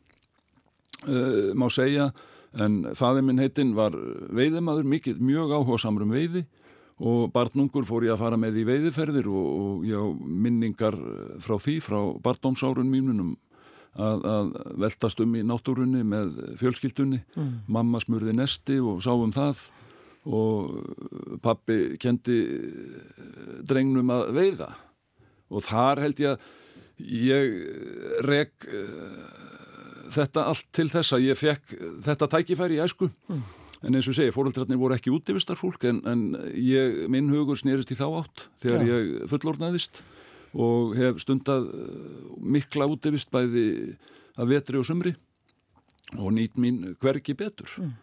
uh, 1.07 1.51
má 1.55 1.67
segja. 1.71 2.11
En 2.51 2.81
faði 2.99 3.21
minn 3.23 3.39
heitinn 3.39 3.75
var 3.77 3.95
veiðimaður, 4.35 4.87
mjög 5.23 5.53
áhuga 5.55 5.77
samrum 5.79 6.11
veiði 6.11 6.43
og 7.01 7.31
barnungur 7.33 7.85
fór 7.87 8.05
ég 8.05 8.13
að 8.13 8.21
fara 8.21 8.37
með 8.39 8.61
í 8.61 8.65
veiðiferðir 8.67 9.29
og, 9.31 9.47
og 9.61 9.85
já, 9.89 9.99
minningar 10.21 10.97
frá 11.41 11.55
því, 11.61 11.79
frá 11.81 11.97
barndómsárun 12.21 12.91
mínunum 12.91 13.33
að, 13.99 14.25
að 14.29 14.51
veltast 14.85 15.21
um 15.23 15.33
í 15.35 15.43
náttúrunni 15.47 16.03
með 16.07 16.35
fjölskyldunni 16.61 17.21
mm. 17.35 17.51
mamma 17.71 18.01
smurði 18.03 18.35
nesti 18.37 18.77
og 18.79 19.01
sáum 19.03 19.33
það 19.35 19.65
og 20.31 21.39
pappi 21.41 21.97
kendi 22.01 22.37
drengnum 23.65 24.13
að 24.13 24.27
veiða 24.37 24.69
og 25.51 25.65
þar 25.65 26.03
held 26.05 26.21
ég 26.21 26.35
að 26.35 26.49
ég 27.01 27.55
reg 28.27 28.53
þetta 30.13 30.45
allt 30.51 30.69
til 30.75 30.87
þess 30.91 31.15
að 31.17 31.25
ég 31.31 31.39
fekk 31.39 31.73
þetta 32.05 32.29
tækifæri 32.35 32.77
í 32.77 32.83
æsku 32.83 33.09
mm. 33.09 33.41
En 33.81 33.97
eins 33.97 34.09
og 34.09 34.17
segi, 34.17 34.33
fóröldrarnir 34.35 34.79
voru 34.79 34.95
ekki 34.97 35.13
útivistar 35.13 35.59
fólk 35.59 35.87
en, 35.89 36.01
en 36.07 36.23
ég, 36.53 37.05
minn 37.11 37.31
hugur 37.33 37.59
snýrist 37.59 37.93
í 37.93 37.97
þá 37.97 38.07
átt 38.21 38.45
þegar 38.61 38.85
ja. 38.85 38.99
ég 38.99 39.31
fullornaðist 39.31 40.03
og 40.51 40.95
hef 40.99 41.21
stundað 41.23 41.69
uh, 41.71 42.31
mikla 42.43 42.89
útivist 42.91 43.31
bæði 43.33 43.65
að 44.37 44.55
vetri 44.55 44.79
og 44.81 44.87
sumri 44.87 45.15
og 46.19 46.33
nýtt 46.35 46.59
mín 46.59 46.83
hverki 47.01 47.37
betur 47.39 47.71
mm. 47.79 47.93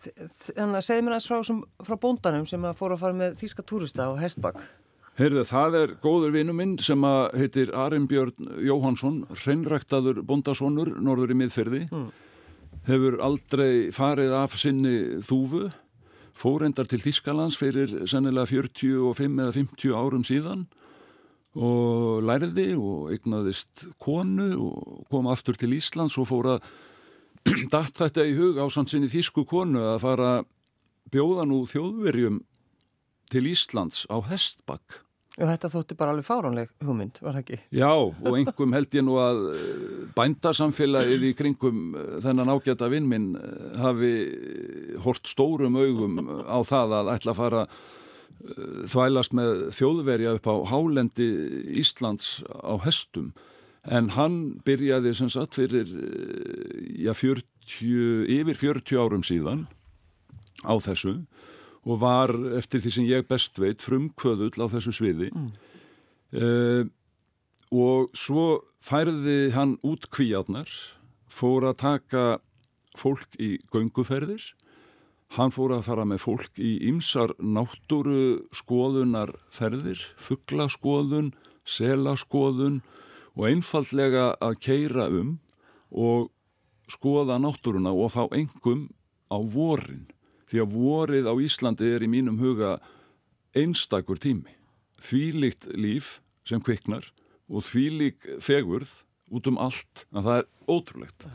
Þannig 0.00 0.78
að 0.78 0.84
segð 0.86 1.02
mér 1.04 1.14
aðeins 1.16 1.26
frá, 1.28 1.64
frá 1.84 1.96
bóndanum 2.00 2.46
sem 2.48 2.62
að 2.64 2.78
fóru 2.78 2.96
að 2.96 3.02
fara 3.02 3.16
með 3.18 3.34
þýska 3.36 3.64
túrista 3.68 4.06
á 4.08 4.16
Hestbakk. 4.16 4.62
Heyrðu, 5.20 5.42
það 5.44 5.76
er 5.76 5.90
góður 6.00 6.32
vinnu 6.32 6.54
minn 6.56 6.72
sem 6.80 7.02
að 7.04 7.34
heitir 7.36 7.72
Arimbjörn 7.76 8.48
Jóhansson, 8.64 9.18
hreinræktaður 9.42 10.22
bondasónur, 10.24 10.94
norður 11.04 11.34
í 11.34 11.36
miðferði. 11.42 11.82
Mm. 11.90 12.06
Hefur 12.88 13.18
aldrei 13.20 13.90
farið 13.92 14.32
af 14.38 14.56
sinni 14.58 15.20
þúfu, 15.24 15.68
fórendar 16.32 16.88
til 16.88 17.02
Þískalands 17.02 17.58
fyrir 17.60 17.92
sennilega 18.08 18.48
45 18.48 19.40
eða 19.44 19.56
50 19.56 19.96
árum 19.96 20.24
síðan 20.24 20.64
og 21.58 22.22
læriði 22.24 22.72
og 22.78 23.10
eignaðist 23.12 23.84
konu 24.00 24.48
og 24.54 25.02
kom 25.10 25.28
aftur 25.28 25.58
til 25.58 25.74
Íslands 25.76 26.16
og 26.22 26.30
fór 26.30 26.54
að 26.54 26.70
datt 27.74 27.98
þetta 27.98 28.24
í 28.28 28.36
hug 28.38 28.60
á 28.62 28.64
samt 28.72 28.92
sinni 28.92 29.10
þísku 29.10 29.44
konu 29.48 29.82
að 29.92 30.00
fara 30.06 30.32
bjóða 31.12 31.48
nú 31.50 31.64
þjóðverjum 31.68 32.40
til 33.30 33.46
Íslands 33.50 34.06
á 34.08 34.16
Hestbakk. 34.24 35.02
Og 35.40 35.48
þetta 35.48 35.70
þótti 35.72 35.96
bara 35.96 36.12
alveg 36.12 36.26
fáránleg 36.26 36.72
hugmynd, 36.84 37.18
var 37.24 37.36
það 37.36 37.42
ekki? 37.42 37.58
Já, 37.72 37.92
og 37.96 38.34
einhverjum 38.36 38.74
held 38.76 38.96
ég 38.98 39.04
nú 39.06 39.14
að 39.20 39.38
eh, 39.54 39.70
bændasamfélagið 40.18 41.24
í 41.30 41.32
kringum 41.38 41.78
eh, 41.96 42.10
þennan 42.26 42.52
ágæta 42.52 42.90
vinnminn 42.92 43.30
eh, 43.40 43.78
hafi 43.80 44.12
hort 45.06 45.30
stórum 45.30 45.78
augum 45.80 46.20
á 46.44 46.60
það 46.68 46.96
að 46.98 47.12
ætla 47.14 47.34
að 47.34 47.40
fara 47.40 47.64
þvælast 48.88 49.34
með 49.36 49.58
þjóðverja 49.76 50.36
upp 50.38 50.46
á 50.48 50.56
hálendi 50.70 51.26
Íslands 51.76 52.38
á 52.48 52.72
Hestum 52.80 53.34
en 53.84 54.12
hann 54.16 54.38
byrjaði 54.64 55.12
sem 55.16 55.28
sagt 55.32 55.58
fyrir 55.58 55.88
já, 56.96 57.12
40, 57.12 57.44
yfir 58.32 58.56
40 58.56 58.96
árum 58.96 59.24
síðan 59.24 59.66
á 60.64 60.72
þessu 60.80 61.18
og 61.20 61.59
var 61.84 62.32
eftir 62.58 62.82
því 62.82 62.92
sem 62.94 63.08
ég 63.08 63.28
best 63.28 63.58
veit 63.60 63.82
frumkvöðull 63.84 64.56
á 64.60 64.66
þessu 64.72 64.92
sviði. 64.94 65.30
Mm. 65.32 65.50
uh, 66.36 66.84
og 67.70 68.10
svo 68.18 68.64
færði 68.82 69.52
hann 69.54 69.76
út 69.86 70.08
kvíjarnar 70.10 70.70
fór 71.30 71.68
að 71.70 71.80
taka 71.84 72.24
fólk 72.98 73.36
í 73.38 73.58
gönguferðir. 73.70 74.42
Hann 75.38 75.52
fór 75.54 75.76
að 75.76 75.84
fara 75.86 76.04
með 76.08 76.24
fólk 76.24 76.58
í 76.58 76.72
ymsar 76.90 77.36
náttúru 77.38 78.48
skoðunarferðir 78.56 80.02
fugglaskoðun, 80.18 81.30
selaskoðun 81.62 82.80
og 83.36 83.46
einfallega 83.46 84.32
að 84.42 84.58
keira 84.66 85.06
um 85.06 85.36
og 85.90 86.32
skoða 86.90 87.38
náttúruna 87.38 87.92
og 87.94 88.10
þá 88.16 88.24
engum 88.34 88.88
á 89.30 89.38
vorin 89.38 90.08
því 90.50 90.62
að 90.62 90.74
vorið 90.74 91.30
á 91.30 91.34
Íslandi 91.40 91.92
er 91.94 92.04
í 92.04 92.10
mínum 92.10 92.40
huga 92.40 92.78
einstakur 93.56 94.20
tími. 94.20 94.56
Þvílikt 95.00 95.70
líf 95.78 96.18
sem 96.46 96.62
kviknar 96.62 97.06
og 97.50 97.64
þvílik 97.66 98.26
fegurð 98.42 98.92
út 99.30 99.46
um 99.50 99.58
allt 99.62 100.04
að 100.10 100.26
það 100.26 100.42
er 100.42 100.50
ótrúlegt. 100.70 101.26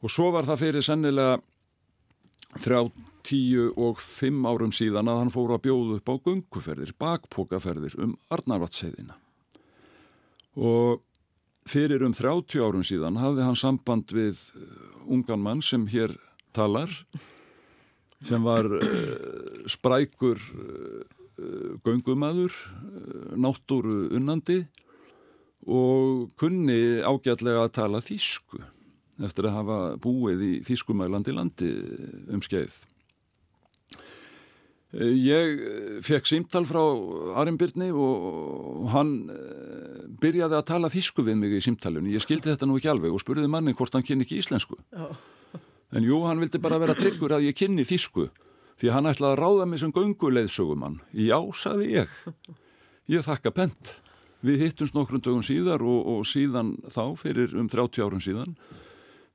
Og 0.00 0.12
svo 0.12 0.30
var 0.32 0.48
það 0.48 0.62
fyrir 0.64 0.84
sennilega 0.84 1.40
þrjá 2.60 2.90
tíu 3.26 3.70
og 3.78 4.00
fimm 4.00 4.46
árum 4.48 4.72
síðan 4.74 5.10
að 5.10 5.20
hann 5.22 5.34
fóru 5.34 5.54
að 5.54 5.66
bjóðu 5.68 5.98
upp 6.00 6.08
á 6.08 6.14
gunguferðir, 6.24 6.94
bakpokaferðir 6.98 7.98
um 8.00 8.16
Arnarvatsheiðina 8.32 9.18
og 10.60 11.02
fyrir 11.70 12.02
um 12.02 12.14
30 12.16 12.64
árum 12.64 12.84
síðan 12.86 13.20
hafði 13.20 13.44
hann 13.46 13.58
samband 13.58 14.10
við 14.14 14.40
uh, 14.56 14.64
ungan 15.06 15.42
mann 15.42 15.62
sem 15.62 15.86
hér 15.90 16.16
talar 16.56 16.90
sem 18.26 18.44
var 18.44 18.68
uh, 18.68 18.82
sprækur 19.70 20.40
uh, 20.40 21.78
göngumæður 21.86 22.52
uh, 22.52 23.32
náttúru 23.40 24.10
unnandi 24.16 24.62
og 25.68 26.30
kunni 26.40 27.00
ágætlega 27.04 27.66
að 27.66 27.74
tala 27.76 28.04
þýsku 28.04 28.62
eftir 29.20 29.48
að 29.48 29.56
hafa 29.58 29.80
búið 30.00 30.46
í 30.46 30.52
þýskumælandi 30.64 31.36
landi 31.36 31.74
um 32.32 32.40
skeið 32.44 32.80
Eh, 34.90 35.14
ég 35.14 35.60
eh, 35.62 35.98
fekk 36.02 36.26
símtal 36.26 36.64
frá 36.66 36.82
Arimbyrni 37.38 37.92
og 37.94 38.88
hann 38.90 39.12
eh, 39.30 40.00
byrjaði 40.20 40.56
að 40.58 40.66
tala 40.66 40.90
þísku 40.90 41.22
við 41.26 41.38
mig 41.38 41.54
í 41.54 41.60
símtalunni. 41.62 42.16
Ég 42.16 42.24
skildi 42.24 42.50
þetta 42.50 42.66
nú 42.66 42.80
ekki 42.80 42.90
alveg 42.90 43.14
og 43.14 43.22
spurði 43.22 43.46
manni 43.50 43.76
hvort 43.78 43.94
hann 43.94 44.06
kynni 44.06 44.26
ekki 44.26 44.40
íslensku. 44.42 44.80
Já. 44.90 45.06
En 45.90 46.06
jú, 46.06 46.20
hann 46.26 46.38
vildi 46.42 46.60
bara 46.62 46.78
vera 46.78 46.94
tryggur 46.98 47.34
að 47.34 47.48
ég 47.48 47.56
kynni 47.58 47.86
þísku 47.86 48.28
því 48.80 48.92
hann 48.94 49.10
ætlaði 49.10 49.34
að 49.34 49.40
ráða 49.42 49.66
mig 49.68 49.80
sem 49.82 49.92
gönguleiðsögumann. 49.92 51.00
Já, 51.12 51.36
saði 51.58 51.90
ég. 51.98 52.12
Ég 53.10 53.26
þakka 53.26 53.52
pent. 53.52 53.96
Við 54.46 54.62
hittumst 54.64 54.96
nokkrum 54.96 55.20
dögum 55.20 55.42
síðar 55.44 55.82
og, 55.84 55.98
og 56.08 56.22
síðan 56.28 56.76
þá, 56.88 57.02
fyrir 57.20 57.52
um 57.58 57.68
30 57.68 58.06
árum 58.06 58.22
síðan 58.24 58.54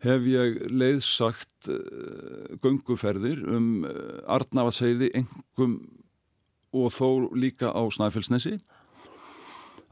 hef 0.05 0.25
ég 0.29 0.57
leiðsagt 0.69 1.69
uh, 1.71 2.55
gönguferðir 2.61 3.43
um 3.49 3.85
uh, 3.87 3.93
Arnavatseiði 4.35 5.11
engum 5.21 5.77
og 6.75 6.91
þó 6.91 7.31
líka 7.37 7.71
á 7.71 7.81
Snæfellsnesi 7.93 8.57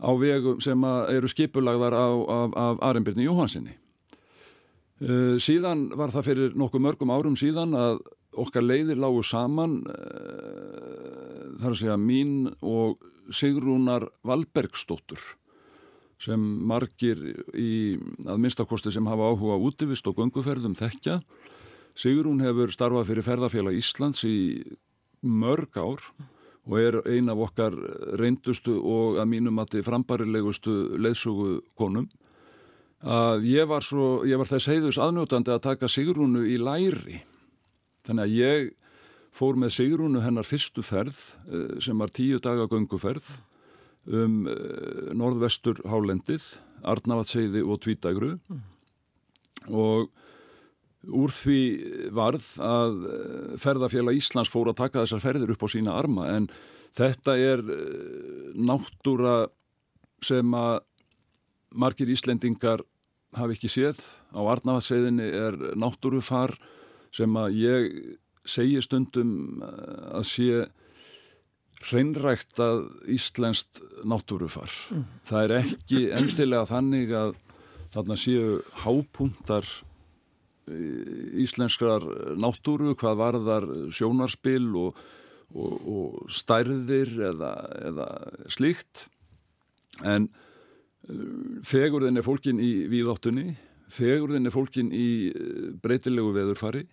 á 0.04 0.12
vegum 0.20 0.60
sem 0.62 0.84
eru 1.14 1.30
skipulagðar 1.32 1.96
á, 1.96 2.08
af, 2.12 2.58
af 2.60 2.82
Arembyrni 2.84 3.24
Jóhansinni. 3.24 3.78
Uh, 5.04 5.36
síðan 5.42 5.90
var 6.00 6.14
það 6.14 6.28
fyrir 6.30 6.58
nokkuð 6.60 6.86
mörgum 6.86 7.12
árum 7.12 7.38
síðan 7.40 7.76
að 7.76 8.04
okkar 8.40 8.64
leiðir 8.66 8.98
lágu 8.98 9.22
saman 9.28 9.82
þar 11.60 11.74
að 11.74 11.80
segja 11.84 11.98
mín 12.02 12.48
og 12.66 13.02
Sigrúnar 13.34 14.08
Valbergsdóttur 14.26 15.22
sem 16.24 16.40
margir 16.40 17.20
í 17.58 18.00
að 18.24 18.40
minnstakosti 18.40 18.94
sem 18.94 19.08
hafa 19.10 19.32
áhuga 19.34 19.60
útivist 19.60 20.08
og 20.08 20.18
gunguferðum 20.20 20.76
þekkja. 20.80 21.20
Sigrún 22.00 22.42
hefur 22.44 22.72
starfað 22.74 23.10
fyrir 23.10 23.28
ferðarfélag 23.28 23.78
Íslands 23.78 24.24
í 24.28 24.38
mörg 25.22 25.76
ár 25.78 26.04
og 26.64 26.78
er 26.80 27.00
ein 27.12 27.32
af 27.32 27.42
okkar 27.50 27.76
reyndustu 28.20 28.78
og 28.80 29.20
að 29.20 29.30
mínum 29.34 29.60
að 29.60 29.76
þið 29.76 29.88
frambarilegustu 29.90 30.76
leðsugu 31.04 31.58
konum. 31.80 32.08
Að 33.04 33.44
ég 33.52 33.68
var, 33.68 33.84
svo, 33.84 34.24
ég 34.24 34.40
var 34.40 34.48
þess 34.48 34.70
heiðus 34.72 34.98
aðnjótandi 35.02 35.52
að 35.52 35.64
taka 35.66 35.90
Sigrúnu 35.92 36.46
í 36.48 36.56
læri. 36.62 37.20
Þannig 38.08 38.24
að 38.24 38.36
ég 38.38 38.70
fór 39.36 39.58
með 39.60 39.74
Sigrúnu 39.76 40.22
hennar 40.24 40.48
fyrstu 40.48 40.84
ferð 40.86 41.18
eh, 41.50 41.82
sem 41.84 42.00
var 42.00 42.14
tíu 42.16 42.40
daga 42.44 42.70
gunguferð 42.72 43.36
um 44.04 44.42
uh, 44.52 45.12
norðvestur 45.16 45.78
hálendið, 45.88 46.44
Arnavatseiði 46.84 47.62
og 47.64 47.78
Tvítagru 47.86 48.34
mm. 48.36 48.58
og 49.72 50.10
úr 51.08 51.32
því 51.32 51.60
varð 52.12 52.50
að 52.68 52.98
eh, 53.08 53.54
ferðarfélag 53.64 54.20
Íslands 54.20 54.52
fór 54.52 54.74
að 54.74 54.82
taka 54.82 55.06
þessar 55.06 55.24
ferðir 55.24 55.54
upp 55.56 55.64
á 55.64 55.68
sína 55.72 55.96
arma 55.96 56.28
en 56.34 56.50
þetta 56.96 57.38
er 57.40 57.64
náttúra 58.60 59.38
sem 60.24 60.52
að 60.52 60.84
margir 61.80 62.12
Íslendingar 62.12 62.84
hafi 63.38 63.58
ekki 63.58 63.72
séð. 63.72 64.00
Á 64.34 64.42
Arnavatseiðinni 64.42 65.28
er 65.30 65.58
náttúrufar 65.80 66.56
sem 67.14 67.36
að 67.38 67.60
ég 67.62 67.92
segi 68.44 68.82
stundum 68.84 69.62
að 69.64 70.26
sé 70.28 70.64
hreinrægt 71.84 72.60
að 72.64 72.86
Íslenskt 73.12 73.82
náttúrufar. 74.08 74.72
Mm. 74.92 75.08
Það 75.28 75.44
er 75.46 75.56
ekki 75.60 76.04
endilega 76.16 76.70
þannig 76.70 77.16
að 77.18 77.34
þarna 77.94 78.18
séu 78.20 78.62
hápuntar 78.84 79.68
e, 80.68 80.78
íslenskrar 81.44 82.06
náttúru, 82.40 82.96
hvað 83.00 83.20
varðar 83.20 83.68
sjónarspil 83.94 84.72
og, 84.80 85.04
og, 85.54 85.74
og 85.84 86.32
stærðir 86.34 87.12
eða, 87.34 87.54
eða 87.92 88.08
slíkt. 88.54 89.08
En 90.02 90.30
e, 90.32 90.53
fegurðin 91.68 92.20
er 92.20 92.26
fólkin 92.26 92.60
í 92.64 92.74
víðáttunni, 92.92 93.54
fegurðin 93.94 94.48
er 94.48 94.54
fólkin 94.54 94.92
í 94.96 95.08
e, 95.30 95.72
breytilegu 95.84 96.32
veðurfari 96.36 96.86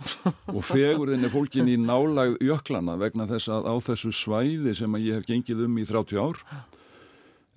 og 0.54 0.62
fegurðin 0.66 1.26
er 1.26 1.32
fólkin 1.32 1.70
í 1.72 1.76
nálag 1.80 2.36
jöklana 2.44 2.96
vegna 3.00 3.26
þess 3.30 3.50
að 3.52 3.70
á 3.72 3.74
þessu 3.88 4.12
svæði 4.14 4.74
sem 4.76 4.98
ég 5.02 5.18
hef 5.18 5.26
gengið 5.28 5.64
um 5.66 5.80
í 5.80 5.86
30 5.88 6.20
ár 6.22 6.42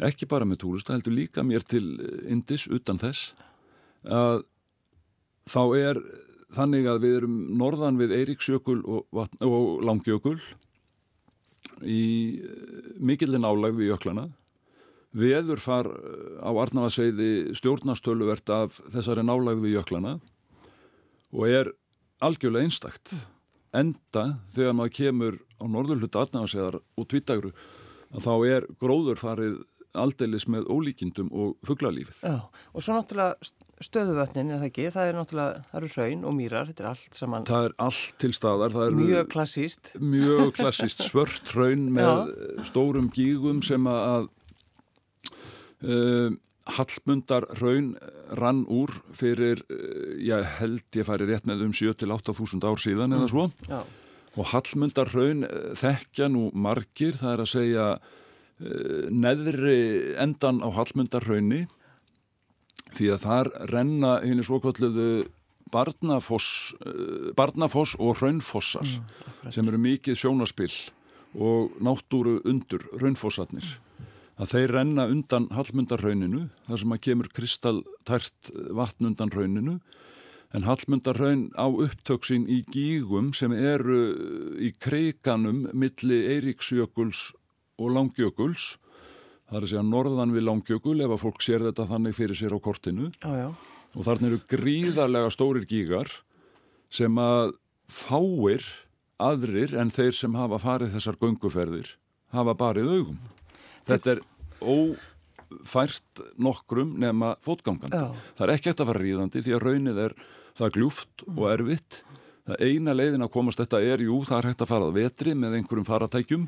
ekki 0.09 0.29
bara 0.31 0.47
með 0.47 0.63
túrista, 0.63 0.95
heldur 0.95 1.13
líka 1.15 1.43
mér 1.43 1.65
til 1.67 1.99
Indis 2.31 2.65
utan 2.71 2.99
þess 3.01 3.33
að 4.07 4.45
þá 5.49 5.61
er 5.77 6.01
þannig 6.55 6.87
að 6.89 7.03
við 7.03 7.15
erum 7.19 7.37
norðan 7.59 7.99
við 7.99 8.15
Eiríksjökul 8.17 8.79
og, 8.87 9.05
og 9.13 9.83
Langjökul 9.85 10.39
í 11.85 12.03
eh, 12.41 12.93
mikillin 12.97 13.45
álag 13.45 13.75
við 13.77 13.91
jöklana 13.91 14.29
veður 15.15 15.61
far 15.63 15.89
eh, 15.89 16.37
á 16.43 16.51
Arnavaseiði 16.51 17.55
stjórnastöluvert 17.57 18.53
af 18.53 18.79
þessari 18.93 19.25
nálag 19.25 19.61
við 19.63 19.79
jöklana 19.79 20.17
og 21.33 21.45
er 21.47 21.73
algjörlega 22.25 22.67
einstakt 22.67 23.13
enda 23.75 24.39
þegar 24.55 24.77
maður 24.77 24.95
kemur 24.97 25.41
á 25.61 25.65
norðurhluta 25.69 26.23
aðnæðansæðar 26.25 26.79
og 26.81 27.09
tvítagru 27.09 27.51
að 28.09 28.25
þá 28.25 28.33
er 28.49 28.65
gróður 28.81 29.19
farið 29.21 29.59
aldeilis 29.97 30.45
með 30.49 30.67
ólíkindum 30.69 31.29
og 31.33 31.55
fugglalífið. 31.65 32.19
Já, 32.21 32.45
og 32.45 32.83
svo 32.85 32.93
náttúrulega 32.93 33.49
stöðuvötnin, 33.81 34.51
er 34.53 34.61
það 34.61 34.67
ekki? 34.67 34.85
Það 34.93 35.09
er 35.09 35.17
náttúrulega, 35.17 35.61
það 35.69 35.79
eru 35.79 35.89
hraun 35.95 36.25
og 36.29 36.35
mýrar, 36.37 36.69
þetta 36.69 36.83
er 36.83 36.89
allt 36.91 37.17
saman. 37.17 37.47
Það 37.49 37.67
er 37.69 37.75
allt 37.87 38.11
til 38.21 38.31
staðar. 38.37 38.77
Mjög 38.99 39.31
klassíst. 39.33 39.93
Mjög 39.97 40.51
klassíst, 40.59 41.01
svört 41.07 41.53
hraun 41.55 41.87
með 41.95 42.11
Já. 42.29 42.67
stórum 42.69 43.09
gígum 43.15 43.63
sem 43.65 43.89
að 43.89 44.29
uh, 45.85 46.29
Hallmundar 46.69 47.47
hraun 47.57 47.95
rann 48.37 48.61
úr 48.69 48.93
fyrir, 49.17 49.63
uh, 49.71 50.13
ég 50.21 50.53
held 50.59 50.99
ég 50.99 51.07
færi 51.07 51.29
rétt 51.29 51.49
með 51.49 51.65
um 51.65 51.73
7-8 51.73 52.35
þúsund 52.37 52.67
ár 52.67 52.79
síðan 52.81 53.13
mm. 53.13 53.17
eða 53.17 53.33
svo. 53.33 53.49
Já. 53.69 53.81
Og 54.37 54.53
Hallmundar 54.53 55.11
hraun 55.13 55.45
uh, 55.47 55.75
þekkja 55.79 56.29
nú 56.31 56.49
margir, 56.53 57.17
það 57.19 57.35
er 57.35 57.45
að 57.45 57.53
segja 57.55 57.91
Eh, 58.59 59.07
neðri 59.07 60.15
endan 60.19 60.57
á 60.59 60.67
Hallmundarhaunni 60.75 61.61
því 62.91 63.05
að 63.13 63.21
þar 63.23 63.49
renna 63.71 64.09
henni 64.19 64.43
svokalluðu 64.43 65.29
barnafoss, 65.71 66.73
eh, 66.83 67.29
barnafoss 67.39 67.95
og 68.03 68.19
raunfossar 68.19 68.83
mm, 68.83 69.53
sem 69.55 69.63
eru 69.63 69.79
mikið 69.79 70.19
sjónaspill 70.19 70.75
og 71.39 71.77
náttúru 71.79 72.41
undur 72.43 72.83
raunfossarnir 72.99 73.77
að 74.39 74.53
þeir 74.53 74.73
renna 74.77 75.05
undan 75.11 75.47
Hallmundarhauninu 75.51 76.45
þar 76.67 76.81
sem 76.81 76.93
að 76.95 77.01
kemur 77.07 77.31
kristaltært 77.35 78.51
vatn 78.75 79.09
undan 79.11 79.33
rauninu 79.33 79.79
en 80.55 80.65
Hallmundarhaun 80.65 81.49
á 81.59 81.67
upptöksinn 81.67 82.47
í 82.49 82.61
gígum 82.71 83.33
sem 83.37 83.53
eru 83.53 83.99
í 84.57 84.71
kreikanum 84.81 85.67
milli 85.77 86.21
Eiríksjökuls 86.35 87.29
og 87.79 87.93
Langjökuls. 87.95 88.77
Það 89.49 89.57
er 89.57 89.65
að 89.65 89.71
segja 89.73 89.85
norðan 89.85 90.33
við 90.33 90.47
Langjökul 90.47 90.97
ef 91.03 91.13
að 91.13 91.23
fólk 91.25 91.45
sér 91.45 91.67
þetta 91.67 91.87
þannig 91.91 92.17
fyrir 92.17 92.39
sér 92.39 92.55
á 92.55 92.59
kortinu. 92.63 93.11
Já, 93.21 93.31
já. 93.45 93.49
og 93.95 94.05
þarna 94.05 94.29
eru 94.29 94.41
gríðarlega 94.49 95.33
stórir 95.33 95.65
gígar 95.69 96.11
sem 96.93 97.13
að 97.21 97.55
fáir 97.89 98.65
aðrir 99.19 99.75
en 99.77 99.91
þeir 99.93 100.15
sem 100.15 100.37
hafa 100.37 100.61
farið 100.61 100.95
þessar 100.95 101.17
gunguferðir 101.21 101.97
hafa 102.33 102.55
barið 102.57 102.93
augum 102.93 103.19
þetta 103.89 104.13
er 104.15 104.21
ófært 104.59 106.23
nokkrum 106.41 106.93
nema 107.01 107.33
fótgangan. 107.45 107.93
Það 108.37 108.45
er 108.45 108.53
ekki 108.55 108.71
eftir 108.71 108.85
að 108.85 108.93
fara 108.93 109.03
ríðandi 109.03 109.43
því 109.45 109.57
að 109.57 109.65
raunnið 109.65 110.01
er 110.05 110.15
það 110.59 110.73
gljúft 110.77 111.27
og 111.35 111.43
erfitt. 111.51 112.01
Það 112.49 112.63
eina 112.65 112.95
leiðin 112.95 113.25
að 113.25 113.33
komast 113.35 113.61
þetta 113.61 113.83
er 113.85 114.05
jú, 114.07 114.23
það 114.25 114.39
er 114.39 114.49
hægt 114.49 114.63
að 114.65 114.71
farað 114.71 114.95
vetri 114.97 115.35
með 115.37 115.59
einhverjum 115.59 115.89
faratækjum 115.89 116.47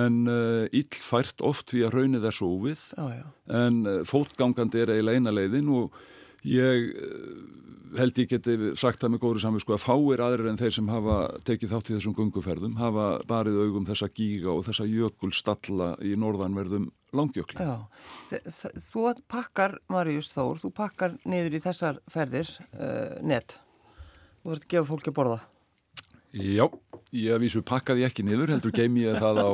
en 0.00 0.22
uh, 0.30 0.66
illfært 0.76 1.42
oft 1.42 1.72
því 1.72 1.82
að 1.86 1.94
raunið 1.96 2.26
er 2.28 2.36
svo 2.36 2.52
úvið 2.54 2.82
en 3.58 3.80
uh, 3.82 3.96
fótgangandi 4.06 4.84
er 4.84 4.92
eiginlega 4.94 5.18
eina 5.18 5.32
leiðin 5.34 5.72
og 5.74 5.96
ég 6.48 6.90
uh, 6.94 7.98
held 7.98 8.20
ég 8.22 8.30
geti 8.30 8.56
sagt 8.78 9.02
það 9.02 9.14
með 9.14 9.22
góður 9.24 9.42
saman 9.44 9.62
sko 9.64 9.74
að 9.76 9.84
fáir 9.84 10.22
aðrir 10.24 10.50
en 10.52 10.60
þeir 10.60 10.74
sem 10.76 10.90
hafa 10.92 11.16
tekið 11.48 11.72
þátt 11.74 11.90
í 11.90 11.96
þessum 11.96 12.16
gunguferðum 12.18 12.76
hafa 12.78 13.06
barið 13.30 13.60
augum 13.64 13.88
þessa 13.88 14.10
gíga 14.14 14.52
og 14.54 14.64
þessa 14.68 14.86
jökulstalla 14.88 15.92
í 16.06 16.14
norðanverðum 16.20 16.90
langjökli. 17.16 17.58
Já, 17.58 17.88
þú 18.92 19.08
pakkar, 19.26 19.80
Marius 19.90 20.30
Þór, 20.30 20.60
þú 20.62 20.70
pakkar 20.76 21.16
niður 21.26 21.58
í 21.58 21.62
þessar 21.64 21.98
ferðir 22.06 22.52
net. 23.26 23.58
Þú 24.40 24.52
verður 24.52 24.62
að 24.62 24.70
gefa 24.76 24.88
fólki 24.88 25.10
að 25.10 25.16
borða. 25.18 25.40
Já, 26.30 26.62
ég 27.10 27.40
vísu 27.42 27.60
pakkaði 27.66 28.04
ekki 28.06 28.22
niður, 28.22 28.52
heldur 28.54 28.70
geim 28.74 28.94
ég 29.00 29.16
það 29.18 29.40
á 29.42 29.50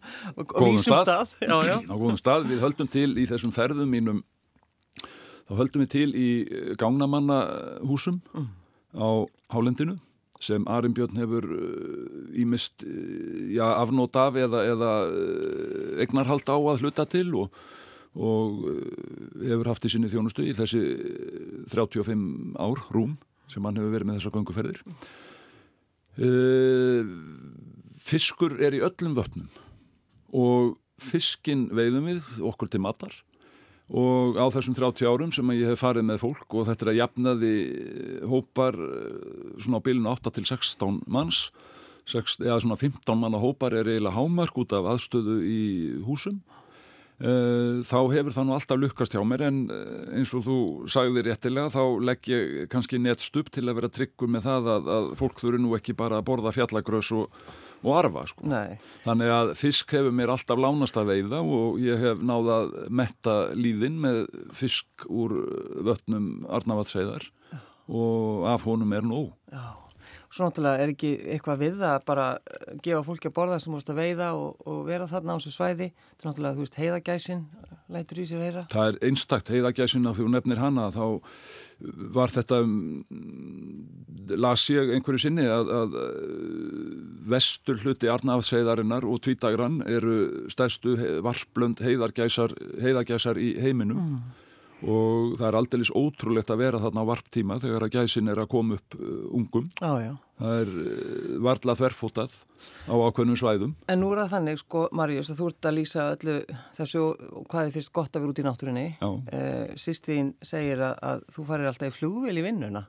góðum 0.56 0.78
stað. 0.80 1.02
stað. 1.04 1.34
Já, 1.44 1.56
já. 1.68 1.74
Á 1.84 1.94
góðum 2.00 2.16
stað, 2.16 2.46
við 2.48 2.64
höldum 2.64 2.88
til 2.88 3.10
í 3.20 3.26
þessum 3.28 3.52
ferðum 3.52 3.92
mínum, 3.92 4.22
þá 5.48 5.54
höldum 5.60 5.84
við 5.84 5.92
til 5.92 6.10
í 6.16 6.28
gágnamannahúsum 6.80 8.20
mm. 8.32 8.50
á 8.96 9.08
Hálendinu 9.52 9.96
sem 10.44 10.64
Arimbjörn 10.68 11.20
hefur 11.20 11.46
ímist 12.36 12.84
uh, 12.84 12.90
uh, 12.90 13.44
já, 13.54 13.64
afnót 13.78 14.16
af 14.20 14.36
eða, 14.40 14.64
eða 14.74 14.92
egnarhald 16.04 16.48
á 16.50 16.56
að 16.56 16.84
hluta 16.84 17.06
til 17.08 17.28
og, 17.38 17.60
og 18.14 18.64
hefur 19.40 19.70
haft 19.72 19.86
í 19.88 19.92
sinni 19.94 20.10
þjónustu 20.12 20.44
í 20.44 20.56
þessi 20.56 20.82
35 21.72 22.58
ár 22.60 22.82
rúm 22.94 23.14
sem 23.50 23.64
hann 23.64 23.78
hefur 23.78 23.94
verið 23.94 24.10
með 24.10 24.20
þessar 24.20 24.34
ganguferðir. 24.38 24.80
Fiskur 28.04 28.54
er 28.62 28.76
í 28.76 28.82
öllum 28.84 29.16
vötnum 29.18 29.48
og 30.34 30.74
fiskin 31.02 31.68
veiðum 31.74 32.08
við 32.10 32.28
okkur 32.46 32.70
til 32.70 32.82
matar 32.84 33.14
og 33.92 34.38
á 34.40 34.46
þessum 34.48 34.76
30 34.76 35.04
árum 35.04 35.32
sem 35.34 35.50
ég 35.52 35.68
hef 35.68 35.82
farið 35.84 36.06
með 36.08 36.22
fólk 36.22 36.56
og 36.56 36.68
þetta 36.70 36.86
er 36.86 36.92
að 36.94 37.00
jafnaði 37.02 37.54
hópar 38.30 38.78
eh, 38.80 39.60
svona 39.60 39.80
á 39.80 39.84
bilinu 39.84 40.12
8 40.14 40.32
til 40.32 40.46
16 40.48 41.02
manns. 41.06 41.50
6, 42.04 42.42
eða 42.44 42.58
svona 42.60 42.76
15 42.76 43.16
manna 43.16 43.38
hópar 43.40 43.72
er 43.72 43.88
eiginlega 43.88 44.12
hámark 44.12 44.58
út 44.60 44.74
af 44.76 44.84
aðstöðu 44.92 45.38
í 45.48 45.60
húsum. 46.04 46.42
Eh, 47.22 47.80
þá 47.86 47.98
hefur 48.10 48.34
það 48.34 48.46
nú 48.48 48.54
alltaf 48.56 48.80
lukkast 48.80 49.14
hjá 49.14 49.20
mér 49.22 49.44
en 49.46 49.60
eh, 49.70 50.16
eins 50.18 50.32
og 50.34 50.42
þú 50.48 50.56
sagði 50.90 51.22
réttilega 51.28 51.70
þá 51.70 51.82
legg 52.02 52.26
ég 52.26 52.64
kannski 52.72 52.98
neitt 52.98 53.22
stup 53.22 53.52
til 53.54 53.68
að 53.68 53.78
vera 53.78 53.92
tryggur 53.92 54.32
með 54.34 54.48
það 54.48 54.70
að, 54.72 54.90
að 54.96 55.06
fólk 55.20 55.38
þurfi 55.38 55.60
nú 55.62 55.76
ekki 55.78 55.94
bara 55.96 56.18
að 56.18 56.26
borða 56.32 56.52
fjallagrös 56.56 57.12
og, 57.14 57.44
og 57.84 57.98
arfa 58.00 58.24
sko. 58.30 58.48
þannig 59.04 59.32
að 59.36 59.54
fisk 59.60 59.94
hefur 59.96 60.16
mér 60.16 60.34
alltaf 60.34 60.60
lánast 60.60 60.98
að 61.00 61.12
veiða 61.12 61.44
og 61.44 61.78
ég 61.82 62.00
hef 62.00 62.24
náðað 62.24 62.74
metta 62.90 63.38
líðin 63.54 64.00
með 64.02 64.24
fisk 64.56 65.06
úr 65.08 65.36
vötnum 65.84 66.44
Arnavatseiðar 66.48 67.30
og 67.88 68.46
af 68.48 68.64
honum 68.64 68.92
er 68.96 69.04
nóg 69.04 69.32
Já 69.52 69.84
Svo 70.34 70.48
náttúrulega 70.48 70.82
er 70.82 70.90
ekki 70.90 71.10
eitthvað 71.30 71.60
við 71.60 71.82
að 71.86 72.04
bara 72.08 72.24
eh, 72.34 72.72
gefa 72.82 73.04
fólki 73.06 73.30
að 73.30 73.34
borða 73.36 73.58
sem 73.62 73.70
múst 73.70 73.90
að 73.92 74.00
veiða 74.00 74.32
og, 74.34 74.64
og 74.66 74.80
vera 74.88 75.06
þarna 75.06 75.36
á 75.36 75.38
þessu 75.38 75.52
svæði. 75.54 75.86
Þetta 75.94 76.24
er 76.24 76.28
náttúrulega, 76.28 76.56
þú 76.56 76.64
veist, 76.64 76.78
heiðagæsin 76.80 77.44
lætur 77.94 78.18
í 78.18 78.24
sér 78.26 78.42
heyra. 78.42 78.64
Það 78.72 78.88
er 78.90 78.98
einstakt 79.06 79.52
heiðagæsin 79.54 80.10
að 80.10 80.18
þú 80.18 80.26
nefnir 80.32 80.58
hana 80.58 80.88
þá 80.90 81.04
var 82.14 82.32
þetta, 82.32 82.60
las 84.40 84.68
ég 84.72 84.94
einhverju 84.94 85.24
sinni 85.26 85.48
að, 85.48 85.72
að 85.80 85.98
vestur 87.28 87.80
hluti 87.82 88.10
Arnáðseiðarinnar 88.12 89.06
og 89.08 89.20
Tvítagrann 89.24 89.82
eru 89.88 90.48
stærstu 90.52 90.96
varplönd 91.24 91.82
heiðagæsar, 91.84 92.56
heiðagæsar 92.84 93.40
í 93.40 93.54
heiminum. 93.64 94.00
Mm 94.04 94.43
og 94.84 95.34
það 95.38 95.46
er 95.48 95.58
aldeilis 95.58 95.92
ótrúlegt 95.96 96.52
að 96.52 96.60
vera 96.60 96.80
þarna 96.82 97.04
á 97.04 97.10
varptíma 97.10 97.58
þegar 97.62 97.86
að 97.86 97.96
gæsin 97.96 98.30
er 98.32 98.40
að 98.42 98.50
koma 98.52 98.78
upp 98.78 98.96
uh, 98.98 99.12
ungum. 99.38 99.68
Ah, 99.80 100.08
það 100.40 100.62
er 100.62 100.72
uh, 100.84 101.28
varla 101.44 101.76
þverfótað 101.78 102.34
á 102.88 102.94
ákveðnum 102.94 103.38
svæðum. 103.40 103.76
En 103.88 104.02
nú 104.02 104.10
er 104.12 104.24
það 104.24 104.34
þannig 104.36 104.62
sko 104.62 104.86
Marjus 104.96 105.32
að 105.32 105.40
þú 105.40 105.50
ert 105.52 105.70
að 105.70 105.78
lýsa 105.78 106.08
öllu 106.16 106.38
þessu 106.78 107.04
hvað 107.50 107.62
er 107.62 107.76
fyrst 107.78 107.94
gott 107.96 108.14
að 108.14 108.24
vera 108.24 108.34
út 108.34 108.42
í 108.42 108.48
náttúrunni. 108.48 108.88
Eh, 109.34 109.78
Sistín 109.80 110.34
segir 110.44 110.82
að, 110.84 110.98
að 111.12 111.24
þú 111.36 111.46
farir 111.52 111.70
alltaf 111.70 111.90
í 111.92 111.96
flugvel 111.98 112.36
í 112.36 112.44
vinnuna. 112.44 112.86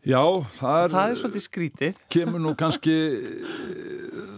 Já, 0.00 0.22
það 0.56 0.82
er, 0.82 0.92
það 0.94 1.10
er 1.10 1.18
svolítið 1.20 1.42
skrítið. 1.44 1.98
kemur 2.08 2.40
nú 2.40 2.54
kannski 2.56 2.94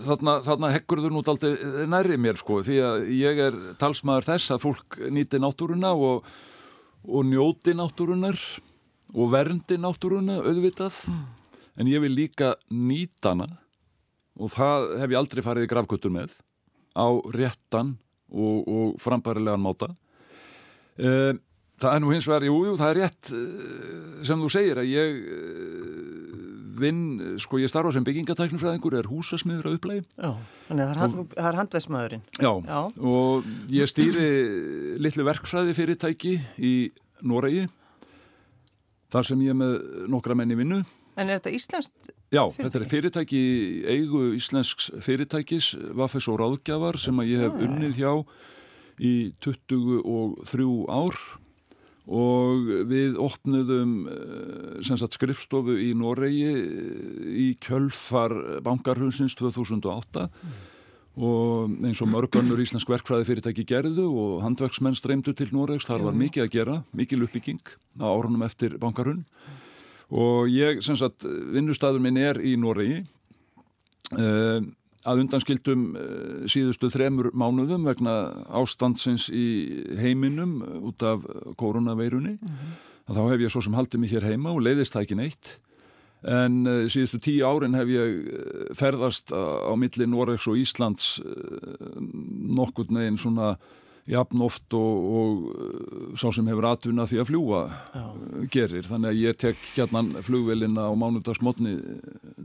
þarna, 0.07 0.39
þarna 0.43 0.71
heggur 0.75 1.03
þú 1.05 1.11
nút 1.15 1.29
aldrei 1.31 1.53
næri 1.91 2.19
mér 2.19 2.41
sko 2.41 2.59
því 2.67 2.79
að 2.83 3.05
ég 3.15 3.43
er 3.47 3.59
talsmaður 3.79 4.27
þess 4.33 4.55
að 4.55 4.65
fólk 4.65 4.99
nýti 5.15 5.39
náttúruna 5.43 5.93
og 5.95 6.27
og 7.09 7.27
njóti 7.29 7.75
náttúrunar 7.77 8.39
og 9.13 9.33
verndi 9.33 9.79
náttúruna 9.81 10.41
auðvitað. 10.43 11.05
Mm. 11.09 11.23
en 11.77 11.89
ég 11.89 12.03
vil 12.05 12.15
líka 12.15 12.55
nýta 12.71 13.33
hana. 13.33 13.49
Og 14.41 14.51
það 14.53 14.97
hef 15.01 15.13
ég 15.13 15.21
aldrei 15.21 15.45
farið 15.45 15.67
í 15.67 15.71
gravkuttur 15.71 16.13
með. 16.13 16.39
Á 16.97 17.09
réttan 17.35 17.97
og, 18.33 18.69
og 18.69 19.01
frambærilegan 19.01 19.63
máta. 19.63 19.91
E, 20.97 21.35
það 21.81 21.95
er 21.95 22.03
nú 22.03 22.13
hins 22.13 22.29
vegar, 22.29 22.47
jú, 22.49 22.57
jú, 22.69 22.77
það 22.81 22.93
er 22.93 23.01
rétt 23.01 23.33
eh, 23.37 24.25
sem 24.29 24.41
þú 24.45 24.51
segir 24.53 24.81
að 24.81 24.91
ég 24.93 25.21
eh, 25.37 26.42
vinn, 26.81 27.37
sko 27.43 27.59
ég 27.61 27.71
starfa 27.71 27.93
sem 27.95 28.05
byggingatæknumfræðingur, 28.07 28.97
er 28.99 29.09
húsasmiður 29.11 29.69
að 29.71 29.77
upplægi. 29.79 30.05
Já, 30.17 30.31
þannig 30.69 30.85
að 30.87 30.95
það 31.03 31.05
er, 31.05 31.45
er 31.49 31.59
handveismæðurinn. 31.61 32.25
Já, 32.39 32.53
Já, 32.69 32.81
og 33.13 33.51
ég 33.73 33.91
stýri 33.91 34.29
litlu 35.03 35.27
verkfræði 35.29 35.77
fyrirtæki 35.79 36.35
í 36.59 36.75
Noregi, 37.29 37.67
þar 39.13 39.29
sem 39.29 39.45
ég 39.45 39.53
er 39.53 39.61
með 39.61 39.77
nokkra 40.13 40.37
menni 40.39 40.57
vinnu. 40.59 40.81
En 41.21 41.29
er 41.29 41.37
þetta 41.41 41.53
íslenskt 41.53 42.09
Já, 42.33 42.47
fyrirtæki? 42.49 42.63
þetta 42.65 42.81
er 42.81 42.89
fyrirtæki, 42.95 43.43
eigu 43.93 44.23
íslensks 44.39 44.89
fyrirtækis, 45.05 45.75
Vafes 45.99 46.29
og 46.33 46.41
Ráðgjafar 46.41 46.97
sem 47.01 47.21
að 47.21 47.35
ég 47.35 47.45
hef 47.45 47.53
Já. 47.59 47.67
unnið 47.69 47.99
hjá 48.01 48.13
í 49.03 49.13
23 49.45 50.69
ár 50.89 51.19
og 52.11 52.67
við 52.91 53.17
opnuðum 53.23 53.95
sagt, 54.83 55.15
skrifstofu 55.15 55.77
í 55.79 55.93
Noregi 55.95 56.51
í 57.39 57.49
kjölfar 57.63 58.35
bankarhunsins 58.67 59.37
2008 59.39 60.27
mm. 60.27 60.57
og 61.23 61.77
eins 61.87 62.03
og 62.03 62.11
mörgannur 62.11 62.63
íslensk 62.65 62.91
verkfræði 62.91 63.29
fyrirtæki 63.31 63.67
gerðu 63.71 64.09
og 64.11 64.43
handverksmenn 64.43 64.99
streymdu 64.99 65.37
til 65.39 65.53
Noregs, 65.55 65.87
þar 65.87 66.09
var 66.09 66.19
mikið 66.19 66.47
að 66.47 66.53
gera, 66.57 66.79
mikið 66.91 67.27
uppbygging 67.29 67.75
á 68.03 68.07
árunum 68.11 68.47
eftir 68.49 68.79
bankarhun 68.83 69.23
og 70.13 70.51
ég, 70.53 70.83
sem 70.85 70.99
sagt, 70.99 71.25
vinnustæður 71.25 72.03
minn 72.05 72.19
er 72.21 72.37
í 72.45 72.53
Noregi. 72.61 72.99
Og 74.13 74.67
að 75.09 75.25
undanskildum 75.25 75.83
eh, 75.99 76.47
síðustu 76.51 76.91
þremur 76.93 77.33
mánuðum 77.35 77.89
vegna 77.89 78.15
ástandsins 78.55 79.29
í 79.35 79.47
heiminum 79.99 80.61
eh, 80.63 80.79
út 80.91 81.03
af 81.07 81.27
koronaveirunni 81.59 82.37
mm 82.37 82.49
-hmm. 82.49 82.79
þá 83.11 83.23
hef 83.33 83.41
ég 83.41 83.53
svo 83.53 83.63
sem 83.63 83.75
haldið 83.75 84.01
mig 84.01 84.15
hér 84.15 84.29
heima 84.31 84.53
og 84.53 84.63
leiðist 84.63 84.95
það 84.95 85.03
ekki 85.03 85.21
neitt. 85.21 85.59
En 86.23 86.67
uh, 86.71 86.87
síðustu 86.87 87.19
tíu 87.19 87.43
árin 87.43 87.75
hef 87.75 87.89
ég 87.89 88.75
ferðast 88.79 89.33
á, 89.35 89.75
milli 89.75 90.07
Noregs 90.07 90.47
og 90.47 90.55
Íslands 90.55 91.19
nokkur 91.99 92.87
neginn 92.95 93.19
svona 93.19 93.57
jafn 94.07 94.39
oft 94.41 94.71
og, 94.71 94.95
og 95.19 96.15
sá 96.15 96.31
sem 96.31 96.47
hefur 96.47 96.69
atvinna 96.71 97.09
því 97.11 97.19
að 97.19 97.27
fljúa 97.27 97.63
gerir. 98.55 98.87
Þannig 98.87 99.11
að 99.11 99.19
ég 99.19 99.37
tek 99.37 99.57
gætnan 99.75 100.15
flugvelina 100.23 100.87
á 100.87 100.95
mánudagsmotni 100.95 101.75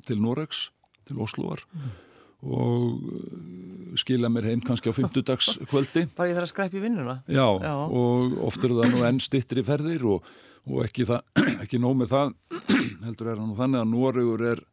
til 0.09 0.21
Noregs, 0.25 0.71
til 1.05 1.21
Osloar 1.21 1.61
mm 1.69 2.06
og 2.45 2.99
uh, 3.01 3.95
skila 3.97 4.29
mér 4.29 4.51
heim 4.51 4.61
kannski 4.65 4.91
á 4.91 4.97
fymtudagskvöldi 4.97 6.05
bara 6.17 6.29
ég 6.29 6.37
þarf 6.37 6.49
að 6.49 6.53
skræpa 6.53 6.77
í 6.77 6.83
vinnuna. 6.83 7.19
Já, 7.25 7.47
já, 7.63 7.73
og 7.73 8.37
oft 8.47 8.63
eru 8.63 8.79
það 8.81 8.93
nú 8.93 9.05
enn 9.07 9.21
stittri 9.23 9.65
ferðir 9.65 10.05
og, 10.15 10.31
og 10.69 10.83
ekki, 10.85 11.07
það, 11.09 11.25
ekki 11.65 11.81
nóg 11.81 11.97
með 12.03 12.13
það 12.13 12.33
heldur 13.07 13.31
er 13.31 13.41
hann 13.41 13.53
og 13.53 13.61
þannig 13.61 13.83
að 13.83 13.93
Nóriður 13.95 14.45
er 14.53 14.63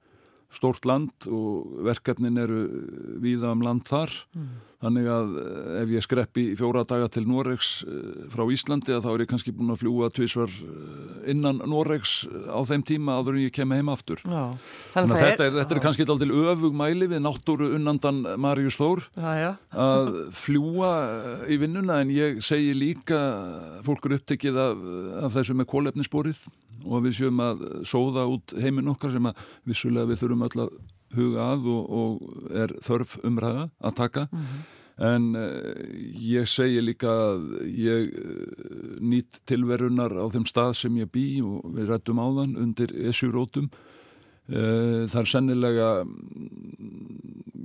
stórt 0.54 0.86
land 0.88 1.26
og 1.28 1.82
verkefnin 1.86 2.38
eru 2.40 2.62
víða 3.22 3.52
um 3.54 3.64
land 3.64 3.84
þar 3.88 4.12
mm. 4.34 4.48
þannig 4.84 5.08
að 5.10 5.34
eh, 5.42 5.68
ef 5.82 5.92
ég 5.94 6.04
skreppi 6.06 6.44
fjóra 6.58 6.84
daga 6.88 7.08
til 7.12 7.24
Noregs 7.28 7.70
eh, 7.88 8.26
frá 8.32 8.44
Íslandi 8.54 8.98
þá 9.04 9.10
er 9.12 9.24
ég 9.24 9.30
kannski 9.32 9.54
búin 9.54 9.74
að 9.74 9.82
fljúa 9.84 10.10
tvísvar 10.14 10.52
eh, 10.52 11.30
innan 11.34 11.62
Noregs 11.70 12.16
á 12.50 12.60
þeim 12.68 12.84
tíma 12.86 13.18
áður 13.18 13.38
en 13.38 13.46
ég 13.46 13.54
kemur 13.56 13.80
heim 13.80 13.92
aftur 13.92 14.22
já. 14.22 14.44
þannig 14.94 15.16
að 15.16 15.24
þetta 15.24 15.48
er, 15.48 15.56
þetta 15.60 15.76
er 15.78 15.82
kannski 15.86 16.06
alltaf 16.06 16.36
öfugmæli 16.54 17.10
við 17.14 17.24
náttúru 17.24 17.70
unnandan 17.78 18.22
Marius 18.40 18.78
Þór 18.80 19.06
já, 19.16 19.54
að 19.70 20.12
fljúa 20.36 20.92
í 21.50 21.58
vinnuna 21.62 22.02
en 22.04 22.12
ég 22.14 22.42
segi 22.44 22.74
líka 22.76 23.20
fólk 23.86 24.06
eru 24.08 24.20
upptekið 24.20 24.60
af, 24.60 24.86
af 25.26 25.36
þessu 25.38 25.56
með 25.58 25.70
kólefnisborið 25.72 26.44
og 26.84 27.04
við 27.04 27.18
sjöum 27.18 27.42
að 27.44 27.62
sóða 27.88 28.26
út 28.30 28.54
heiminn 28.60 28.90
okkar 28.92 29.14
sem 29.14 29.28
að 29.28 29.44
vissulega 29.68 30.10
við 30.10 30.20
þurfum 30.22 30.43
öll 30.48 30.66
að 30.66 30.74
huga 31.14 31.50
að 31.54 31.66
og, 31.70 31.90
og 32.00 32.54
er 32.62 32.74
þörf 32.84 33.18
umræða 33.26 33.68
að 33.80 33.96
taka 34.00 34.26
mm 34.30 34.38
-hmm. 34.38 34.62
en 35.08 35.24
uh, 35.36 35.74
ég 36.18 36.48
segi 36.48 36.80
líka 36.82 37.08
að 37.08 37.42
ég 37.70 38.14
uh, 38.14 39.00
nýtt 39.00 39.40
tilverunar 39.46 40.12
á 40.12 40.26
þeim 40.30 40.46
stað 40.46 40.72
sem 40.76 40.96
ég 40.96 41.10
bý 41.10 41.42
og 41.42 41.62
við 41.74 41.90
rættum 41.90 42.22
á 42.22 42.26
þann 42.38 42.56
undir 42.56 42.90
esjurótum 43.10 43.70
eh, 44.48 45.06
það 45.08 45.20
er 45.20 45.30
sennilega 45.30 45.88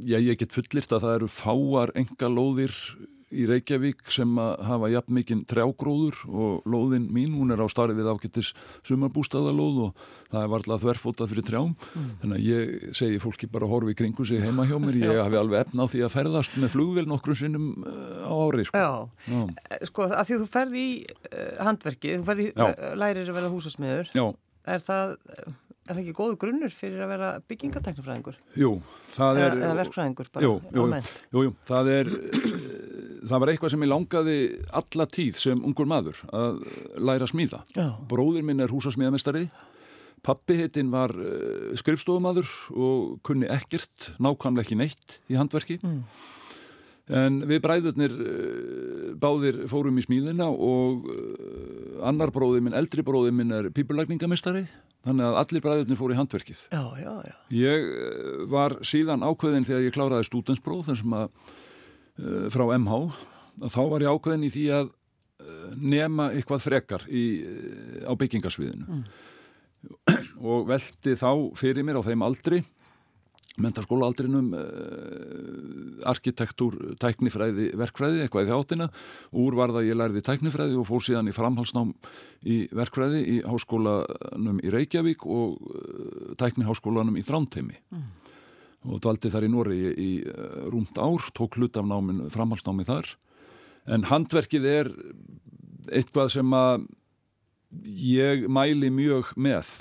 já 0.05 0.17
ég 0.19 0.37
get 0.37 0.53
fullirt 0.53 0.91
að 0.91 1.01
það 1.01 1.15
eru 1.15 1.27
fáar 1.27 1.91
enga 1.95 2.29
lóðir 2.29 2.73
í 3.29 3.45
Reykjavík 3.49 4.01
sem 4.13 4.31
að 4.41 4.63
hafa 4.65 4.89
jafn 4.93 5.15
mikinn 5.17 5.43
trjágróður 5.49 6.17
og 6.29 6.69
lóðin 6.69 7.05
mín, 7.13 7.35
hún 7.37 7.53
er 7.53 7.61
á 7.61 7.67
starfið 7.69 8.09
ágættis 8.09 8.51
sumarbústaðalóð 8.87 9.79
og 9.85 10.01
það 10.31 10.41
er 10.41 10.51
varlega 10.53 10.81
þverfótað 10.83 11.31
fyrir 11.33 11.47
trjám 11.49 11.69
mm. 11.75 12.09
þannig 12.23 12.39
að 12.39 12.47
ég 12.47 12.97
segi 12.99 13.21
fólki 13.21 13.51
bara 13.53 13.69
horfi 13.69 13.95
kringu 13.99 14.25
sig 14.25 14.43
heima 14.43 14.65
hjá 14.69 14.75
mér, 14.81 14.99
ég 15.05 15.21
hafi 15.21 15.39
alveg 15.39 15.65
efna 15.67 15.85
á 15.85 15.91
því 15.91 16.03
að 16.07 16.13
ferðast 16.17 16.59
með 16.59 16.75
flugvel 16.75 17.05
nokkru 17.09 17.37
sinnum 17.37 17.71
eh, 17.83 18.25
á 18.25 18.33
ári 18.33 18.67
sko. 18.69 18.83
Já, 18.83 18.91
Já. 19.29 19.39
Eh, 19.69 19.87
sko 19.89 20.09
að 20.09 20.19
því 20.19 20.37
að 20.37 20.43
þú 20.43 20.51
ferði 20.57 20.83
í 20.83 20.91
uh, 21.05 21.47
handverki, 21.69 22.17
þú 22.17 22.29
ferði 22.33 22.51
uh, 22.57 22.75
lærir 22.97 23.25
að 23.29 23.41
vera 23.41 23.53
húsasmiður, 23.53 24.13
Já. 24.15 24.25
er 24.69 24.85
það 24.85 25.17
Er 25.89 25.97
það 25.97 26.03
ekki 26.03 26.13
góðu 26.19 26.35
grunnur 26.37 26.69
fyrir 26.69 26.99
að 27.01 27.07
vera 27.15 27.27
byggingateknifræðingur? 27.49 28.35
Jú, 28.61 28.75
það 29.15 29.39
er... 29.41 29.55
Eða 29.57 29.77
verkfræðingur 29.79 30.27
bara 30.35 30.43
jú, 30.45 30.51
jú, 30.69 30.83
jú, 31.33 31.43
jú, 31.47 31.53
það 31.65 31.89
er... 31.95 32.11
Það 33.19 33.43
var 33.43 33.51
eitthvað 33.51 33.73
sem 33.73 33.83
ég 33.83 33.91
langaði 33.91 34.37
alla 34.79 35.07
tíð 35.09 35.41
sem 35.41 35.61
ungur 35.65 35.89
maður 35.89 36.21
að 36.31 36.63
læra 36.95 37.27
að 37.27 37.33
smíða. 37.33 37.61
Já. 37.75 37.87
Bróðir 38.09 38.45
minn 38.47 38.63
er 38.63 38.71
húsasmíðamestari. 38.73 39.47
Pappi 40.25 40.57
heitinn 40.59 40.91
var 40.91 41.13
uh, 41.15 41.71
skrifstofumadur 41.79 42.49
og 42.75 43.19
kunni 43.27 43.47
ekkert, 43.51 44.11
nákvæmlega 44.19 44.67
ekki 44.67 44.79
neitt 44.79 45.19
í 45.31 45.39
handverki. 45.39 45.79
Mm. 45.79 46.03
En 47.19 47.39
við 47.49 47.63
bræðurnir 47.63 48.15
uh, 48.15 49.05
báðir 49.19 49.63
fórum 49.71 49.97
í 49.99 50.03
smíðina 50.05 50.49
og 50.51 51.07
uh, 51.09 52.03
annar 52.07 52.33
bróðir 52.35 52.65
minn, 52.65 52.77
eldri 52.77 53.05
bróðir 53.05 53.35
minn 53.35 53.55
er 53.55 53.71
pípulagningamestari 53.75 54.67
þannig 55.07 55.29
að 55.29 55.39
allir 55.41 55.63
bræðurnir 55.63 55.99
fór 55.99 56.13
í 56.13 56.19
handverkið 56.19 56.61
já, 56.67 56.83
já, 56.99 57.11
já. 57.23 57.35
ég 57.55 57.87
eh, 57.87 58.43
var 58.51 58.75
síðan 58.85 59.23
ákveðin 59.23 59.67
þegar 59.67 59.85
ég 59.85 59.95
kláraði 59.95 60.27
stúdensbróð 60.27 60.89
þessum 60.91 61.15
að 61.21 61.29
uh, 61.29 61.53
frá 62.53 62.65
MH 62.75 63.01
að 63.65 63.73
þá 63.75 63.81
var 63.91 64.05
ég 64.05 64.15
ákveðin 64.15 64.47
í 64.47 64.51
því 64.53 64.65
að 64.77 64.89
uh, 64.89 65.69
nema 65.79 66.29
eitthvað 66.35 66.65
frekar 66.65 67.05
í, 67.07 67.25
uh, 67.43 68.09
á 68.09 68.13
byggingasviðinu 68.19 68.87
mm. 68.87 69.05
og 70.51 70.67
veldi 70.69 71.15
þá 71.19 71.31
fyrir 71.59 71.87
mér 71.87 72.01
á 72.01 72.07
þeim 72.07 72.27
aldri 72.27 72.63
mentarskólaaldrinum 73.63 74.53
eh, 74.55 76.07
arkitektúr, 76.09 76.77
tæknifræði, 77.01 77.69
verkfræði, 77.79 78.23
eitthvað 78.23 78.47
í 78.47 78.51
þjáttina. 78.51 78.89
Úr 79.41 79.57
var 79.59 79.73
það 79.75 79.89
ég 79.89 79.99
lærði 79.99 80.23
tæknifræði 80.25 80.77
og 80.79 80.87
fór 80.87 81.05
síðan 81.05 81.31
í 81.31 81.35
framhalsnám 81.35 81.93
í 82.47 82.61
verkfræði 82.75 83.23
í 83.35 83.37
háskólanum 83.47 84.61
í 84.63 84.73
Reykjavík 84.75 85.25
og 85.27 85.59
eh, 85.73 86.33
tækniháskólanum 86.39 87.19
í 87.19 87.25
Þrántheimi. 87.27 87.79
Mm. 87.95 88.07
Og 88.87 89.01
dvaldi 89.03 89.31
þar 89.31 89.47
í 89.47 89.51
Nóri 89.51 89.79
í, 89.79 89.89
í 89.91 90.11
eh, 90.23 90.61
rúmt 90.71 90.99
ár, 91.01 91.25
tók 91.35 91.57
hlut 91.59 91.79
af 91.79 91.87
námin, 91.87 92.27
framhalsnámi 92.31 92.87
þar. 92.87 93.09
En 93.89 94.05
handverkið 94.07 94.67
er 94.69 94.91
eitthvað 95.89 96.31
sem 96.37 96.55
að 96.55 96.87
ég 97.99 98.47
mæli 98.51 98.89
mjög 98.93 99.33
með 99.37 99.73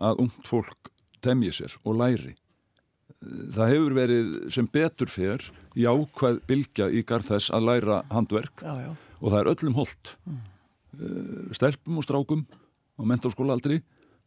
að 0.00 0.22
ungt 0.24 0.46
fólk 0.48 0.92
temji 1.24 1.52
sér 1.52 1.74
og 1.84 1.98
læri 2.00 2.36
það 3.20 3.72
hefur 3.74 3.96
verið 3.96 4.30
sem 4.54 4.68
betur 4.72 5.12
fyrr 5.12 5.44
í 5.76 5.84
ákvað 5.84 6.40
bylgja 6.48 6.88
í 6.88 7.02
garð 7.06 7.34
þess 7.34 7.52
að 7.52 7.66
læra 7.68 8.00
handverk 8.12 8.64
já, 8.64 8.72
já. 8.86 8.92
og 9.20 9.26
það 9.26 9.40
er 9.40 9.52
öllum 9.54 9.80
holdt 9.80 10.14
mm. 10.24 10.46
Eh, 11.00 11.52
stelpum 11.54 12.00
og 12.00 12.04
strákum 12.04 12.40
og 12.98 13.06
mentorskóla 13.06 13.54
aldrei 13.54 13.76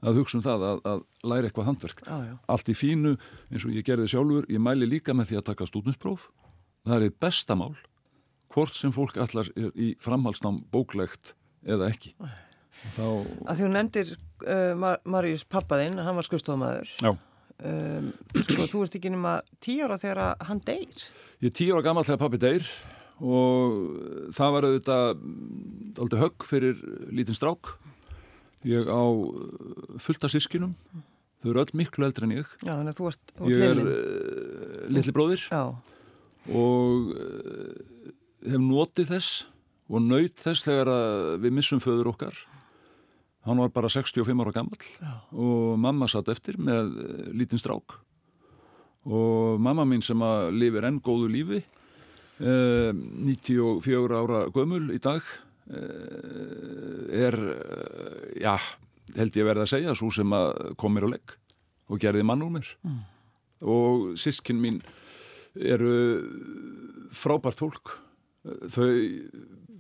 að 0.04 0.20
hugsa 0.20 0.38
um 0.40 0.46
það 0.46 0.68
að, 0.68 0.80
að 0.92 1.04
læra 1.32 1.50
eitthvað 1.50 1.70
handverk. 1.72 2.06
Já, 2.06 2.38
allt 2.56 2.72
í 2.72 2.78
fínu 2.78 3.16
eins 3.50 3.66
og 3.66 3.76
ég 3.76 3.88
gerði 3.88 4.12
sjálfur. 4.12 4.48
Ég 4.52 4.64
mæli 4.64 4.90
líka 4.90 5.16
með 5.16 5.32
því 5.32 5.40
að 5.40 5.48
taka 5.52 5.70
stúdinspróf 5.70 6.30
það 6.84 6.96
er 6.98 7.06
eitt 7.08 7.20
bestamál 7.24 7.74
hvort 8.54 8.76
sem 8.78 8.94
fólk 8.94 9.18
allar 9.22 9.50
er 9.58 9.72
í 9.80 9.94
framhalsnám 10.04 10.62
bóklegt 10.74 11.34
eða 11.66 11.90
ekki. 11.90 12.14
Þá... 12.94 13.06
að 13.48 13.56
því 13.58 13.66
hún 13.66 13.76
nefndir 13.78 14.12
uh, 14.14 14.98
Marius 15.06 15.46
pappaðinn, 15.48 16.00
hann 16.02 16.18
var 16.18 16.28
skustofamæður 16.28 16.90
já. 17.00 17.14
Um, 17.64 18.10
sko, 18.34 18.66
þú 18.68 18.80
ert 18.84 18.96
ekki 18.98 19.12
nema 19.14 19.38
tíu 19.64 19.86
ára 19.86 20.00
þegar 20.02 20.42
hann 20.50 20.60
deyr. 20.66 21.04
Ég 21.40 21.52
er 21.52 21.56
tíu 21.56 21.76
ára 21.76 21.86
gammal 21.86 22.04
þegar 22.08 22.22
pappi 22.26 22.40
deyr 22.42 22.72
og 23.24 23.78
það 24.36 24.56
var 24.56 24.68
auðvitað 24.68 25.04
aldrei 26.04 26.24
högg 26.26 26.48
fyrir 26.50 26.82
lítinn 27.14 27.38
strák 27.38 27.76
ég 28.70 28.88
á 28.88 29.04
fullta 30.04 30.30
sískinum 30.32 30.74
þau 31.44 31.50
eru 31.52 31.64
öll 31.66 31.74
miklu 31.76 32.08
eldri 32.08 32.28
en 32.28 32.36
ég. 32.38 32.52
Já, 32.64 32.72
þannig 32.78 32.94
að 32.94 33.00
þú 33.00 33.08
varst 33.10 33.34
Ég 33.52 33.64
er 33.68 33.82
uh, 33.84 34.86
litli 34.96 35.16
bróðir. 35.16 35.44
Já. 35.52 35.64
og 36.54 37.12
uh, 37.12 38.14
hef 38.48 38.64
notið 38.64 39.12
þess 39.14 39.46
og 39.94 40.04
naut 40.08 40.40
þess 40.40 40.66
þegar 40.66 40.90
við 41.44 41.56
missum 41.60 41.82
föður 41.84 42.14
okkar. 42.14 42.38
Hann 43.44 43.60
var 43.60 43.74
bara 43.76 43.90
65 43.92 44.40
ára 44.40 44.54
gammal 44.56 44.80
og 45.36 45.76
mamma 45.84 46.08
satt 46.08 46.30
eftir 46.32 46.56
með 46.64 46.94
eh, 47.04 47.24
lítinn 47.36 47.60
strák. 47.60 47.98
Og 49.04 49.60
mamma 49.60 49.84
mín 49.84 50.04
sem 50.06 50.22
að 50.24 50.54
lifir 50.56 50.88
enn 50.88 51.02
góðu 51.04 51.28
lífi 51.34 51.60
eh, 51.60 52.94
94 52.96 54.22
ára 54.22 54.46
gömul 54.56 54.86
í 54.96 55.00
dag 55.04 55.28
er, 55.72 57.38
eh, 57.40 58.42
já, 58.44 58.58
held 59.16 59.38
ég 59.40 59.48
verði 59.48 59.66
að 59.66 59.72
segja 59.72 59.96
svo 59.98 60.12
sem 60.14 60.36
að 60.36 60.76
kom 60.80 60.96
mér 60.96 61.08
á 61.08 61.14
legg 61.16 61.36
og 61.92 62.02
gerði 62.02 62.26
mann 62.28 62.44
úr 62.44 62.54
mér 62.58 62.70
mm. 62.84 63.02
og 63.70 64.14
sískinn 64.20 64.62
mín 64.64 64.82
eru 65.54 65.94
frábært 67.14 67.62
fólk 67.62 67.98
þau 68.44 68.90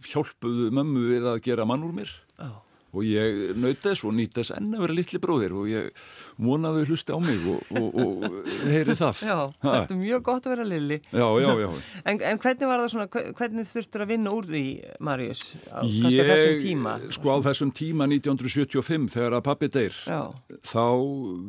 hjálpuðu 0.03 0.69
mömmu 0.75 1.07
við 1.09 1.27
að 1.31 1.41
gera 1.47 1.67
mann 1.67 1.83
úr 1.85 1.95
mér 1.95 2.11
oh. 2.43 2.61
Og 2.93 3.05
ég 3.07 3.55
naut 3.57 3.79
þess 3.81 4.05
og 4.05 4.13
nýtt 4.13 4.37
þess 4.37 4.53
enn 4.53 4.69
að 4.75 4.83
vera 4.85 4.95
litli 4.97 5.19
bróðir 5.21 5.55
og 5.57 5.69
ég 5.71 5.89
vonaði 6.37 6.85
hlusti 6.89 7.13
á 7.13 7.19
mig 7.23 7.41
og, 7.49 7.71
og, 7.79 7.97
og 8.03 8.51
heyri 8.69 8.95
það 8.99 9.23
Já, 9.25 9.37
ha. 9.37 9.73
þetta 9.73 9.95
er 9.95 9.99
mjög 10.01 10.23
gott 10.29 10.47
að 10.47 10.55
vera 10.55 10.67
lilli 10.69 10.99
Já, 11.09 11.27
já, 11.41 11.49
já 11.63 11.69
en, 12.11 12.21
en 12.31 12.41
hvernig 12.45 12.69
var 12.69 12.83
það 12.83 12.89
svona, 12.95 13.25
hvernig 13.39 13.69
þurftur 13.69 14.05
að 14.05 14.13
vinna 14.13 14.33
úr 14.37 14.49
því, 14.49 14.63
Marius, 15.09 15.43
á 15.73 15.81
kannski 15.81 16.27
þessum 16.29 16.57
tíma? 16.63 16.95
Sko 17.17 17.33
á 17.33 17.37
þessum 17.49 17.75
tíma 17.75 18.09
1975 18.13 19.09
þegar 19.17 19.37
að 19.39 19.45
pappi 19.49 19.71
deyr 19.73 20.01
já. 20.05 20.21
þá 20.61 20.85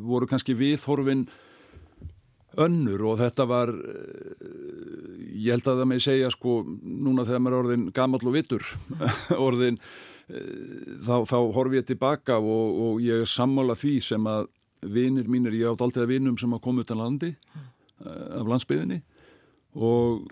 voru 0.08 0.30
kannski 0.30 0.56
viðhorfin 0.58 1.26
önnur 2.64 3.02
og 3.10 3.18
þetta 3.18 3.46
var 3.50 3.72
ég 5.34 5.54
held 5.54 5.68
að 5.68 5.80
það 5.80 5.88
með 5.90 6.02
segja 6.04 6.32
sko 6.32 6.58
núna 6.64 7.24
þegar 7.26 7.42
maður 7.42 7.56
er 7.56 7.64
orðin 7.64 7.86
gammal 7.94 8.20
og 8.22 8.34
vittur 8.36 8.66
orðin 9.46 9.80
þá, 10.28 11.16
þá 11.28 11.38
horf 11.56 11.74
ég 11.76 11.86
tilbaka 11.88 12.38
og, 12.40 12.78
og 12.86 13.00
ég 13.04 13.24
er 13.24 13.30
sammála 13.30 13.76
því 13.76 13.96
sem 14.04 14.28
að 14.30 14.46
vinir 14.84 15.28
mínir, 15.30 15.56
ég 15.56 15.70
átt 15.70 15.82
alltaf 15.84 16.08
vinum 16.08 16.38
sem 16.40 16.52
að 16.52 16.62
koma 16.64 16.84
út 16.84 16.92
af 16.92 17.00
landi 17.00 17.32
eh, 17.32 18.38
af 18.40 18.48
landsbyðinni 18.48 19.00
og 19.74 20.24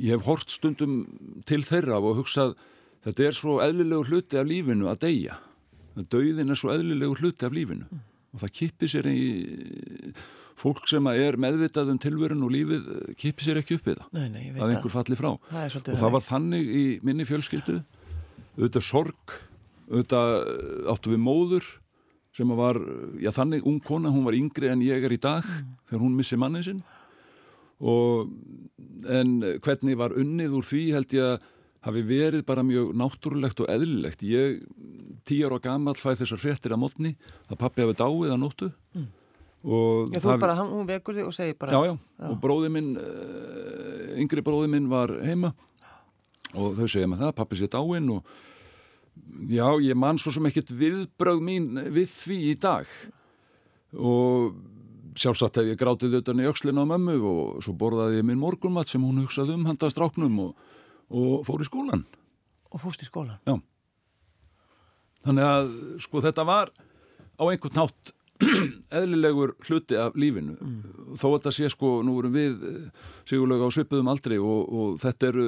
ég 0.00 0.16
hef 0.16 0.26
hort 0.28 0.52
stundum 0.52 1.02
til 1.48 1.62
þeirra 1.66 2.00
og 2.00 2.20
hugsað 2.22 2.56
þetta 3.04 3.28
er 3.28 3.36
svo 3.36 3.60
eðlilegu 3.64 4.08
hluti 4.10 4.38
af 4.40 4.48
lífinu 4.48 4.88
að 4.90 5.04
deyja. 5.06 5.38
Döiðin 5.96 6.52
er 6.52 6.58
svo 6.58 6.72
eðlilegu 6.74 7.16
hluti 7.20 7.46
af 7.46 7.54
lífinu. 7.54 7.86
Og 8.30 8.42
það 8.42 8.52
kipir 8.56 8.90
sér 8.92 9.08
í 9.10 9.20
fólk 10.60 10.88
sem 10.90 11.06
er 11.12 11.38
meðvitað 11.40 11.94
um 11.94 12.00
tilverun 12.00 12.44
og 12.46 12.52
lífið 12.54 12.90
eh, 12.96 13.14
kipir 13.20 13.46
sér 13.46 13.62
ekki 13.62 13.78
upp 13.78 13.88
við 13.88 14.02
það 14.02 14.18
nei, 14.18 14.26
nei, 14.34 14.44
að 14.58 14.74
einhver 14.74 14.92
falli 14.92 15.16
frá. 15.18 15.32
Það 15.48 15.78
og 15.80 16.02
það 16.02 16.14
var 16.16 16.26
þannig 16.26 16.70
í 16.80 16.84
minni 17.06 17.26
fjölskyldu 17.28 17.78
auðvitað 18.58 18.86
sorg 18.86 19.36
auðvitað 19.90 20.34
eh, 20.38 20.90
áttu 20.92 21.14
við 21.14 21.22
móður 21.26 21.68
sem 22.36 22.50
var, 22.54 22.78
já 23.18 23.32
þannig 23.34 23.66
ung 23.66 23.80
kona 23.82 24.12
hún 24.14 24.26
var 24.26 24.36
yngri 24.38 24.70
en 24.70 24.82
ég 24.86 25.02
er 25.04 25.14
í 25.14 25.20
dag 25.20 25.44
mm. 25.44 25.70
þegar 25.90 26.04
hún 26.04 26.18
missi 26.18 26.38
mannin 26.38 26.66
sinn 26.66 26.82
og 27.80 28.30
en 29.10 29.40
hvernig 29.64 29.96
var 29.98 30.14
unnið 30.20 30.58
úr 30.58 30.66
því 30.68 30.82
held 30.94 31.16
ég 31.16 31.32
að 31.32 31.48
hafi 31.86 32.02
verið 32.04 32.44
bara 32.48 32.64
mjög 32.66 32.92
náttúrulegt 33.00 33.62
og 33.64 33.70
eðlilegt 33.72 34.22
ég 34.28 34.60
tíjar 35.26 35.54
og 35.56 35.62
gammal 35.64 35.96
fæði 35.96 36.22
þessar 36.22 36.42
fréttir 36.42 36.74
að 36.76 36.82
mótni 36.82 37.14
að 37.48 37.60
pappi 37.62 37.84
hafi 37.84 37.96
dáið 37.96 38.34
að 38.34 38.42
nóttu 38.42 38.70
mm. 38.96 39.08
Já, 39.60 40.16
þú 40.24 40.34
bara, 40.40 40.54
hún 40.56 40.86
vekur 40.88 41.18
þig 41.18 41.26
og 41.28 41.34
segir 41.36 41.56
bara 41.60 41.74
Já, 41.74 41.90
já, 41.90 41.92
já. 41.92 42.28
og 42.30 42.38
bróði 42.40 42.70
minn 42.72 42.94
uh, 42.96 44.14
yngri 44.16 44.40
bróði 44.40 44.70
minn 44.72 44.86
var 44.88 45.12
heima 45.20 45.50
og 46.56 46.78
þau 46.78 46.86
segja 46.88 47.08
með 47.10 47.24
það, 47.24 47.36
pappi 47.38 47.58
sé 47.58 47.70
dáinn 47.70 48.10
og 48.14 48.34
já, 49.50 49.66
ég 49.84 49.98
man 49.98 50.18
svo 50.20 50.32
sem 50.34 50.46
ekkert 50.50 50.72
viðbröð 50.74 51.42
mín 51.44 51.70
við 51.94 52.10
því 52.10 52.38
í 52.50 52.54
dag. 52.60 52.94
Og 53.98 54.54
sjálfsagt 55.18 55.58
hef 55.60 55.70
ég 55.70 55.78
grátið 55.78 56.20
utan 56.20 56.40
í 56.42 56.46
aukslinu 56.48 56.86
á 56.86 56.90
mömmu 56.92 57.16
og 57.26 57.64
svo 57.64 57.74
borðaði 57.78 58.20
ég 58.20 58.26
minn 58.26 58.40
morgunmatt 58.40 58.90
sem 58.90 59.02
hún 59.02 59.22
hugsaði 59.24 59.56
um 59.56 59.66
handast 59.66 59.98
ráknum 59.98 60.38
og, 60.46 60.70
og 61.10 61.42
fór 61.48 61.64
í 61.64 61.68
skólan 61.68 62.06
Og 62.70 62.78
fórst 62.78 63.02
í 63.02 63.08
skólan? 63.08 63.40
Já. 63.48 63.56
Þannig 65.26 65.46
að 65.46 65.70
sko 66.00 66.22
þetta 66.22 66.44
var 66.48 66.70
á 66.70 67.42
einhvern 67.50 67.76
nátt 67.76 68.12
eðlilegur 69.00 69.54
hluti 69.66 69.98
af 70.00 70.16
lífinu 70.18 70.56
mm. 70.56 71.14
þó 71.20 71.26
að 71.28 71.34
þetta 71.36 71.52
sé 71.56 71.70
sko, 71.72 71.92
nú 72.06 72.16
erum 72.20 72.34
við 72.34 72.66
eh, 72.70 73.08
sigurlega 73.28 73.68
á 73.68 73.70
svipuðum 73.74 74.10
aldrei 74.12 74.36
og, 74.40 74.60
og 74.70 75.00
þetta 75.02 75.30
eru 75.30 75.46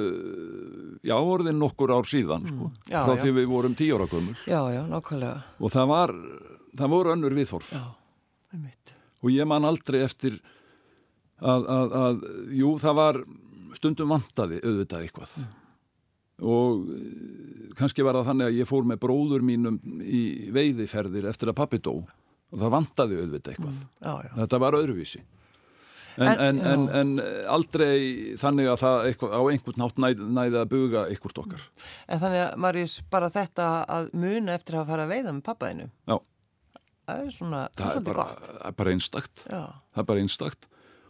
já, 1.01 1.15
orðin 1.17 1.59
nokkur 1.61 1.95
ár 1.95 2.09
síðan 2.09 2.47
sko, 2.49 2.69
mm. 2.69 2.81
já, 2.91 2.99
frá 3.01 3.15
já. 3.15 3.21
því 3.23 3.35
við 3.39 3.49
vorum 3.53 3.77
tíu 3.79 3.97
ára 3.97 4.09
gömul 4.11 4.35
Já, 4.45 4.59
já, 4.75 4.81
nákvæmlega 4.89 5.41
og 5.59 5.73
það 5.73 5.93
var, 5.93 6.15
það 6.77 6.93
voru 6.95 7.15
önnur 7.15 7.37
viðhorf 7.39 7.73
Já, 7.73 7.83
einmitt 8.53 8.95
og 9.23 9.31
ég 9.31 9.47
man 9.49 9.67
aldrei 9.67 10.01
eftir 10.03 10.39
að, 11.39 11.67
að, 11.67 11.97
að 12.03 12.23
jú, 12.59 12.73
það 12.81 12.97
var 12.99 13.21
stundum 13.77 14.13
vantaði 14.13 14.59
auðvitað 14.63 15.05
eitthvað 15.07 15.37
mm. 15.39 15.53
og 16.53 16.89
eh, 16.93 17.71
kannski 17.79 18.05
var 18.05 18.19
það 18.19 18.29
þannig 18.31 18.51
að 18.51 18.59
ég 18.61 18.69
fór 18.69 18.89
með 18.89 19.01
bróður 19.07 19.47
mínum 19.47 19.79
í 20.03 20.51
veiðiferðir 20.53 21.31
eftir 21.31 21.51
að 21.51 21.63
pappi 21.63 21.81
dó 21.81 22.03
og 22.53 22.59
það 22.61 22.73
vantaði 22.77 23.21
auðvitað 23.21 23.55
eitthvað. 23.55 23.77
Mm, 23.77 23.93
já, 24.05 24.13
já. 24.27 24.33
þetta 24.41 24.59
var 24.63 24.77
öðruvísi. 24.79 25.23
En, 26.13 26.29
en, 26.37 26.59
en, 26.61 26.83
en 26.93 27.13
aldrei 27.49 28.35
þannig 28.37 28.67
að 28.69 28.83
það 28.83 29.07
eitthvað, 29.07 29.31
á 29.33 29.41
einhvern 29.49 29.79
nátt 29.81 29.95
næ, 29.97 30.09
næði 30.37 30.59
að 30.59 30.67
buga 30.69 31.05
einhvert 31.09 31.39
okkar. 31.41 31.63
En 32.05 32.21
þannig 32.21 32.43
að 32.43 32.59
Marjus, 32.61 32.99
bara 33.09 33.31
þetta 33.33 33.69
að 33.95 34.11
muna 34.21 34.53
eftir 34.53 34.77
að 34.77 34.91
fara 34.91 35.07
að 35.07 35.15
veiða 35.15 35.33
með 35.33 35.41
pappaðinu 35.47 35.87
Já. 35.89 36.19
Það 37.03 37.23
er 37.25 37.33
svona, 37.35 37.63
það 37.75 37.97
er 37.97 38.05
bara, 38.07 38.25
bara 38.77 38.93
einstakt. 38.93 39.41
Það 39.49 40.03
er 40.03 40.05
bara 40.07 40.21
einstakt. 40.23 40.69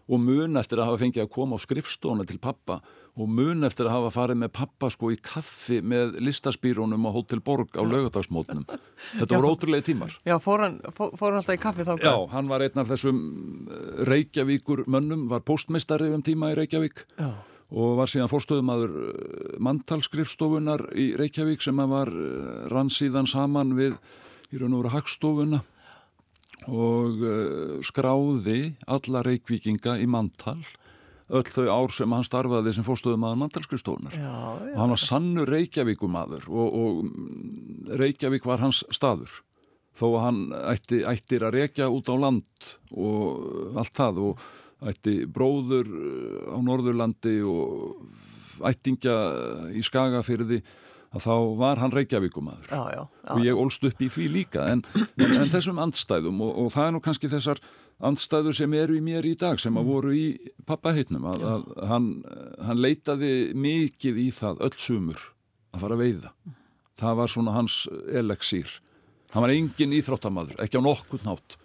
Og 0.10 0.19
mun 0.19 0.60
eftir 0.60 0.79
að 0.82 0.89
hafa 0.89 1.01
fengið 1.03 1.25
að 1.25 1.34
koma 1.36 1.60
á 1.60 1.63
skrifstónu 1.63 2.25
til 2.27 2.39
pappa 2.41 2.79
og 3.13 3.30
mun 3.30 3.65
eftir 3.67 3.86
að 3.86 3.93
hafa 3.93 4.12
farið 4.15 4.39
með 4.41 4.52
pappa 4.58 4.89
sko 4.89 5.12
í 5.13 5.17
kaffi 5.21 5.80
með 5.86 6.15
listaspýrónum 6.26 7.06
á 7.06 7.10
Hotel 7.13 7.43
Borg 7.45 7.76
á 7.78 7.86
lögadagsmótnum 7.86 8.65
þetta 9.19 9.38
voru 9.38 9.52
ótrúlega 9.54 9.86
tímar. 9.86 10.15
Já, 10.26 10.39
fór 10.41 10.65
hann, 10.65 10.80
fór, 10.97 11.13
fór 11.19 11.34
hann 11.34 11.43
alltaf 11.43 11.58
í 11.60 11.62
kaffi 11.62 11.86
þá? 11.86 11.93
Já, 12.02 12.15
hann 12.34 12.49
var 12.49 12.65
einn 12.65 12.82
af 12.82 12.89
þessum 12.89 13.19
eh, 13.69 14.04
Reykjavíkur 14.10 14.86
mönnum, 14.89 15.28
var 15.30 15.45
postmestari 15.45 16.10
um 16.13 16.26
tíma 16.26 16.54
í 16.54 16.58
Reykjavík 16.58 17.06
Já. 17.19 17.30
og 17.69 17.95
var 18.02 18.10
síðan 18.10 18.34
fórstöðumadur 18.34 18.97
eh, 18.97 19.56
mantalskrifstofunar 19.62 20.88
í 20.97 21.12
Reykjavík 21.19 21.62
sem 21.62 21.86
var 21.93 22.10
eh, 22.10 22.65
rann 22.73 22.89
síðan 22.93 23.30
saman 23.30 23.78
við 23.78 23.93
í 24.54 24.62
raun 24.62 24.73
og 24.73 24.84
veru 24.88 24.95
hagstofuna 24.97 25.62
og 26.63 27.23
skráði 27.84 28.78
alla 28.88 29.19
reykvíkinga 29.26 29.97
í 29.99 30.06
mantal 30.08 30.62
öll 31.34 31.50
þau 31.50 31.65
ár 31.72 31.93
sem 31.96 32.13
hann 32.13 32.26
starfaði 32.28 32.76
sem 32.76 32.86
fórstöðum 32.86 33.26
aðan 33.28 33.41
mantalskristónar 33.43 34.17
og 34.22 34.76
hann 34.78 34.93
var 34.93 35.02
sannur 35.02 35.50
Reykjavíkumadur 35.50 36.46
og, 36.52 36.67
og 36.78 37.00
mm, 37.08 37.96
Reykjavík 38.02 38.46
var 38.48 38.62
hans 38.63 38.84
staður. 38.93 39.41
Þó 39.93 40.06
að 40.10 40.22
hann 40.24 40.43
ætti, 40.74 41.04
ættir 41.06 41.46
að 41.46 41.58
reykja 41.60 41.89
út 41.93 42.10
á 42.10 42.15
land 42.17 42.69
og 42.98 43.78
allt 43.78 43.98
það 43.98 44.22
og 44.30 44.46
ætti 44.89 45.19
bróður 45.30 45.89
uh, 45.89 46.54
á 46.54 46.58
Norðurlandi 46.65 47.36
og 47.46 48.63
ættingja 48.69 49.17
í 49.74 49.84
Skagafyrði 49.86 50.62
að 51.13 51.26
þá 51.28 51.36
var 51.60 51.82
hann 51.82 51.93
Reykjavíkumadur 51.93 52.69
já, 52.74 52.82
já, 52.89 53.04
já. 53.06 53.32
og 53.36 53.46
ég 53.46 53.60
ólst 53.62 53.86
upp 53.86 54.02
í 54.02 54.10
því 54.10 54.28
líka 54.34 54.65
en, 54.72 54.82
en, 54.98 55.36
en 55.43 55.52
þessum 55.54 55.82
andstæðum 55.82 56.41
og, 56.41 56.54
og 56.63 56.74
það 56.74 56.88
er 56.88 56.96
nú 56.96 57.02
kannski 57.06 57.30
þessar 57.30 57.62
andstæður 58.04 58.58
sem 58.58 58.74
eru 58.78 58.98
í 58.98 59.04
mér 59.04 59.26
í 59.28 59.34
dag 59.39 59.62
sem 59.62 59.76
að 59.78 59.86
mm. 59.86 59.92
voru 59.94 60.16
í 60.18 60.26
pappaheitnum 60.68 61.28
að, 61.32 61.46
að 61.50 61.68
hann, 61.89 62.10
hann 62.68 62.82
leitaði 62.84 63.34
mikið 63.56 64.22
í 64.26 64.30
það 64.36 64.63
öll 64.68 64.76
sumur 64.78 65.28
að 65.74 65.86
fara 65.86 65.98
að 65.98 66.04
veiða. 66.06 66.34
Það 67.00 67.20
var 67.20 67.32
svona 67.34 67.56
hans 67.56 67.84
eleksýr 68.13 68.80
hann 69.34 69.46
var 69.46 69.54
engin 69.54 69.94
íþróttamadur, 69.98 70.60
ekki 70.62 70.78
á 70.78 70.86
nokkur 70.86 71.24
nátt 71.26 71.58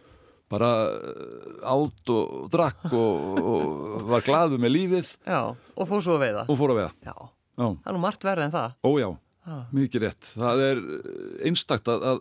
bara 0.48 0.68
eh, 0.88 1.64
átt 1.68 2.12
og 2.12 2.46
drakk 2.53 2.87
og, 2.96 3.40
og 3.42 4.05
var 4.12 4.24
glaðu 4.24 4.61
með 4.61 4.74
lífið. 4.77 5.11
Já, 5.29 5.40
og 5.53 5.88
fór 5.90 6.05
svo 6.05 6.16
að 6.16 6.24
veiða. 6.24 6.44
Og 6.48 6.57
fór 6.57 6.72
að 6.72 6.81
veiða. 6.81 6.92
Já, 7.05 7.16
það 7.59 7.90
er 7.90 7.96
nú 7.96 8.05
margt 8.05 8.29
verið 8.29 8.46
en 8.48 8.55
það. 8.55 8.79
Ójá 8.88 9.11
mikið 9.72 10.03
rétt. 10.05 10.31
Það 10.37 10.62
er 10.66 10.81
einstakt 11.48 11.88
að, 11.88 12.03
að 12.11 12.18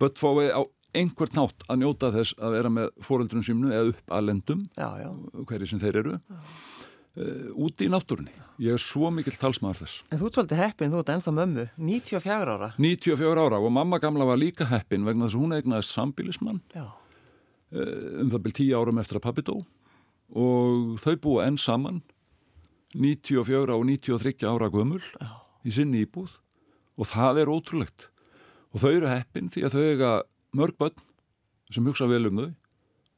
börn 0.00 0.16
fái 0.18 0.48
á 0.50 0.60
einhvert 0.96 1.36
nátt 1.36 1.66
að 1.70 1.82
njóta 1.82 2.10
þess 2.14 2.36
að 2.40 2.56
vera 2.56 2.72
með 2.72 2.90
fóreldrun 3.04 3.46
símnu 3.46 3.70
eða 3.72 3.92
upp 3.92 4.16
að 4.16 4.26
lendum 4.30 4.64
hverju 4.76 5.70
sem 5.70 5.82
þeir 5.82 6.00
eru 6.02 6.16
uh, 6.16 7.46
úti 7.66 7.86
í 7.86 7.92
náttúrunni. 7.92 8.34
Ég 8.62 8.76
er 8.76 8.80
svo 8.80 9.10
mikill 9.12 9.36
talsmaður 9.36 9.82
þess. 9.84 10.02
En 10.08 10.20
þú 10.20 10.28
ert 10.28 10.38
svolítið 10.38 10.62
heppin, 10.62 10.92
þú 10.94 11.02
ert 11.02 11.10
ennþá 11.12 11.34
mömmu, 11.36 11.66
94 11.76 12.54
ára. 12.56 12.70
94 12.80 13.46
ára 13.46 13.60
og 13.60 13.74
mamma 13.76 14.00
gamla 14.00 14.28
var 14.28 14.40
líka 14.40 14.68
heppin 14.70 15.04
vegna 15.04 15.28
þess 15.28 15.36
að 15.36 15.44
hún 15.44 15.56
eignaði 15.58 15.88
sambilismann 15.90 16.62
uh, 16.80 16.92
um 18.22 18.30
það 18.32 18.44
byrj 18.46 18.58
10 18.62 18.76
árum 18.80 19.02
eftir 19.02 19.20
að 19.20 19.26
pabbi 19.28 19.46
dó 19.46 19.56
og 20.34 20.96
þau 21.02 21.14
búa 21.22 21.46
enn 21.46 21.58
saman 21.60 22.00
94 22.96 23.74
og 23.74 23.84
93 23.86 24.46
ára 24.48 24.70
gömul 24.72 25.02
Já. 25.02 25.28
í 25.66 25.74
sinni 25.74 26.04
íbúð 26.06 26.38
og 26.96 27.10
það 27.10 27.42
er 27.42 27.52
ótrúlegt 27.52 28.08
og 28.72 28.82
þau 28.82 28.90
eru 28.90 29.10
heppin 29.10 29.50
því 29.52 29.66
að 29.66 29.76
þau 29.76 29.84
eiga 29.84 30.12
mörg 30.56 30.76
börn 30.80 30.96
sem 31.72 31.86
hugsa 31.86 32.08
vel 32.10 32.28
um 32.30 32.40
þau. 32.40 32.50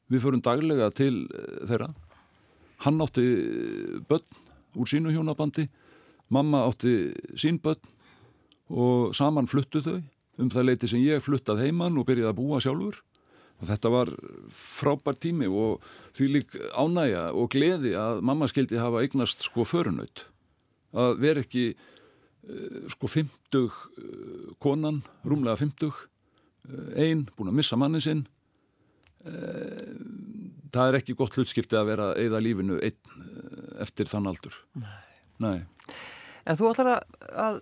Við 0.09 0.23
förum 0.23 0.43
daglega 0.45 0.89
til 0.95 1.25
eh, 1.27 1.65
þeirra. 1.69 1.89
Hann 2.85 3.01
átti 3.03 3.25
börn 4.09 4.25
úr 4.79 4.89
sínu 4.89 5.13
hjónabandi. 5.13 5.67
Mamma 6.29 6.65
átti 6.67 7.11
sín 7.39 7.59
börn 7.61 7.81
og 8.69 9.13
saman 9.17 9.49
fluttu 9.49 9.83
þau. 9.85 9.99
Um 10.39 10.49
það 10.53 10.69
leiti 10.69 10.87
sem 10.87 11.03
ég 11.03 11.23
fluttað 11.23 11.65
heimann 11.65 11.97
og 11.99 12.07
byrjaði 12.07 12.31
að 12.31 12.39
búa 12.39 12.61
sjálfur. 12.63 12.99
Og 13.59 13.67
þetta 13.67 13.91
var 13.91 14.11
frábær 14.55 15.17
tími 15.19 15.49
og 15.51 15.83
því 16.15 16.27
lík 16.31 16.53
ánægja 16.79 17.25
og 17.35 17.49
gleði 17.51 17.91
að 17.99 18.21
mamma 18.23 18.47
skildi 18.47 18.79
hafa 18.79 19.01
eignast 19.03 19.43
sko 19.43 19.65
förunaut 19.67 20.29
að 20.95 21.19
vera 21.21 21.43
ekki 21.43 21.73
sko 22.89 23.09
50 23.11 23.67
konan, 24.63 25.01
rúmlega 25.27 25.59
50 25.59 25.91
einn, 26.95 27.25
búin 27.35 27.51
að 27.51 27.59
missa 27.61 27.79
manni 27.79 28.01
sinn 28.03 28.25
það 30.69 30.85
er 30.85 30.99
ekki 31.01 31.17
gott 31.19 31.35
hlutskipti 31.35 31.75
að 31.75 31.89
vera 31.91 32.11
eða 32.19 32.39
lífinu 32.43 32.79
einn 32.79 33.25
eftir 33.83 34.07
þann 34.11 34.29
aldur 34.31 34.55
Nei, 34.79 34.95
Nei. 35.43 35.57
En 36.49 36.57
þú 36.57 36.69
ætlar 36.71 36.87
að 36.97 37.57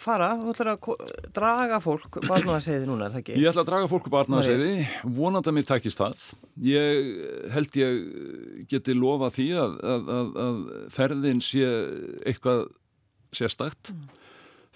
fara, 0.00 0.30
þú 0.40 0.52
ætlar 0.54 0.70
að 0.72 1.16
draga 1.36 1.80
fólk 1.82 2.20
barnaðarseiði 2.24 2.86
núna, 2.88 3.08
er 3.08 3.14
það 3.14 3.20
ekki? 3.20 3.34
Ég 3.36 3.50
ætlar 3.50 3.66
að 3.66 3.68
draga 3.68 3.90
fólk 3.90 4.06
barnaðarseiði, 4.14 4.86
vonandi 5.18 5.50
að 5.50 5.56
mér 5.58 5.66
takist 5.68 6.00
það. 6.00 6.22
Ég 6.64 7.10
held 7.52 7.76
ég 7.80 7.98
geti 8.70 8.94
lofa 8.96 9.28
því 9.34 9.48
að, 9.60 9.76
að, 9.92 10.08
að, 10.16 10.30
að 10.46 10.62
ferðin 10.94 11.44
sé 11.44 11.66
eitthvað 12.30 12.64
sérstakt. 13.36 13.92
Mm. 13.92 14.16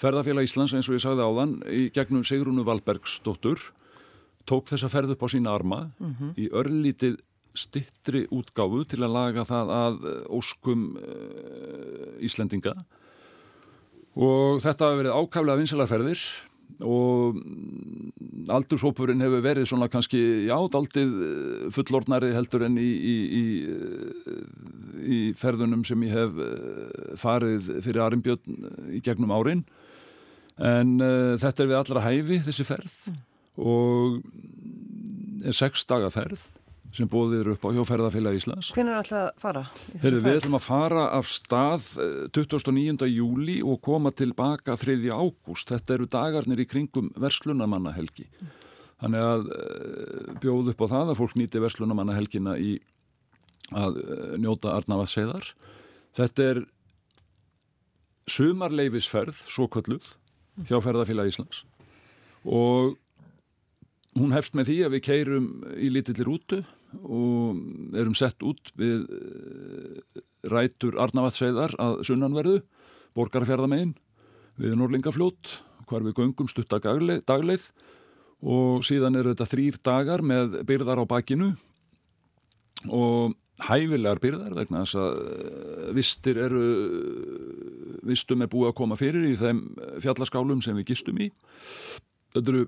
Ferðarfélag 0.01 0.49
Íslands, 0.49 0.75
eins 0.75 0.89
og 0.91 0.97
ég 0.97 1.05
sagði 1.05 1.27
áðan, 1.27 1.55
í 1.71 1.87
gegnum 1.95 2.25
Sigrúnu 2.27 2.65
Valbergsdóttur, 2.67 3.61
tók 4.49 4.69
þessa 4.69 4.91
ferð 4.93 5.15
upp 5.15 5.23
á 5.25 5.29
sína 5.31 5.55
arma 5.55 5.89
mm 5.99 6.15
-hmm. 6.15 6.35
í 6.37 6.49
örlítið 6.51 7.21
stittri 7.55 8.27
útgáfu 8.35 8.85
til 8.85 9.03
að 9.05 9.15
laga 9.15 9.45
það 9.47 9.71
að 9.71 9.97
óskum 10.29 10.97
uh, 10.99 12.19
Íslendinga 12.21 12.75
og 14.15 14.61
þetta 14.63 14.91
hafi 14.91 15.01
verið 15.03 15.15
ákaflega 15.15 15.61
vinsilaferðir 15.61 16.21
og 16.83 17.39
aldurshópurinn 18.51 19.23
hefur 19.23 19.43
verið 19.45 19.69
svona 19.71 19.89
kannski 19.93 20.21
jádaldið 20.49 21.13
eh, 21.27 21.67
fullordnari 21.75 22.33
heldur 22.35 22.65
en 22.67 22.79
í, 22.81 22.89
í, 22.91 23.15
í, 23.39 23.45
í 25.05 25.19
ferðunum 25.39 25.85
sem 25.87 26.03
ég 26.07 26.17
hef 26.17 26.41
eh, 26.43 27.15
farið 27.21 27.71
fyrir 27.85 28.03
Arimbjörn 28.07 28.95
í 28.97 29.03
gegnum 29.05 29.35
árin 29.35 29.65
en 30.59 30.99
uh, 31.03 31.35
þetta 31.41 31.65
er 31.65 31.71
við 31.71 31.79
allra 31.81 32.05
hæfi 32.05 32.43
þessi 32.47 32.67
ferð 32.69 32.99
mm. 33.11 33.23
og 33.65 34.21
er 35.45 35.57
sex 35.57 35.83
daga 35.89 36.13
ferð 36.15 36.45
sem 36.95 37.09
bóðir 37.11 37.51
upp 37.55 37.65
á 37.67 37.75
hjóferðarfélag 37.75 38.37
Íslands. 38.39 38.71
Hvernig 38.75 38.95
er 38.95 39.01
alltaf 39.01 39.23
að 39.25 39.41
fara? 39.43 39.63
Þegar 39.91 40.19
við 40.23 40.37
ætlum 40.39 40.59
að 40.59 40.67
fara 40.69 41.07
af 41.17 41.31
stað 41.33 41.89
29. 42.37 43.03
Eh, 43.03 43.15
júli 43.17 43.57
og 43.67 43.81
koma 43.83 44.13
tilbaka 44.15 44.77
3. 44.79 45.11
ágúst. 45.11 45.73
Þetta 45.73 45.97
eru 45.97 46.09
dagarnir 46.11 46.63
í 46.63 46.69
kringum 46.71 47.11
verslunamannahelgi. 47.19 48.29
Þannig 49.03 49.27
að 49.27 49.51
eh, 49.59 50.35
bjóð 50.45 50.71
upp 50.75 50.85
á 50.87 50.93
það 50.95 51.13
að 51.13 51.21
fólk 51.23 51.39
nýti 51.41 51.65
verslunamannahelgina 51.65 52.57
í 52.63 52.77
að 53.75 53.99
eh, 54.05 54.37
njóta 54.45 54.77
Arnavaðsseðar. 54.79 55.51
Þetta 56.15 56.51
er 56.53 56.63
sumarleifisferð, 58.31 59.43
svo 59.51 59.67
kölluð, 59.69 60.15
hjá 60.69 60.79
ferðarfélag 60.83 61.31
Íslands. 61.33 61.65
Og 62.45 62.95
hún 64.15 64.35
hefst 64.35 64.55
með 64.55 64.71
því 64.71 64.79
að 64.87 64.95
við 64.95 65.05
keirum 65.09 65.49
í 65.75 65.91
litillir 65.91 66.31
útu 66.31 66.61
og 67.03 67.59
erum 67.99 68.15
sett 68.15 68.43
út 68.47 68.71
við 68.79 69.05
eh, 69.11 70.23
rætur 70.51 70.99
Arnavatsveiðar 71.03 71.75
að 71.83 72.03
sunnanverðu, 72.07 72.61
borgarfjörðamegin 73.17 73.95
við 74.61 74.77
Norlingafljót 74.79 75.57
hvar 75.89 76.05
við 76.07 76.19
göngum 76.21 76.51
stutta 76.51 76.81
dagleið. 76.81 77.69
Og 78.45 78.85
síðan 78.85 79.17
eru 79.17 79.33
þetta 79.33 79.49
þrýr 79.49 79.79
dagar 79.85 80.23
með 80.25 80.59
byrðar 80.69 81.01
á 81.01 81.05
bakinu. 81.09 81.55
Og 82.93 83.33
hæfilegar 83.63 84.19
byrðar 84.23 84.55
vegna 84.57 84.83
þess 84.83 84.99
að 84.99 85.19
eh, 85.23 85.91
vistir 85.95 86.41
eru 86.43 86.65
vistum 88.05 88.43
er 88.45 88.51
búið 88.53 88.73
að 88.73 88.79
koma 88.81 88.99
fyrir 89.01 89.27
í 89.29 89.35
þeim 89.39 89.61
fjallaskálum 90.03 90.63
sem 90.65 90.77
við 90.81 90.91
gistum 90.93 91.21
í. 91.23 91.31
Þetta 92.35 92.51
eru 92.53 92.65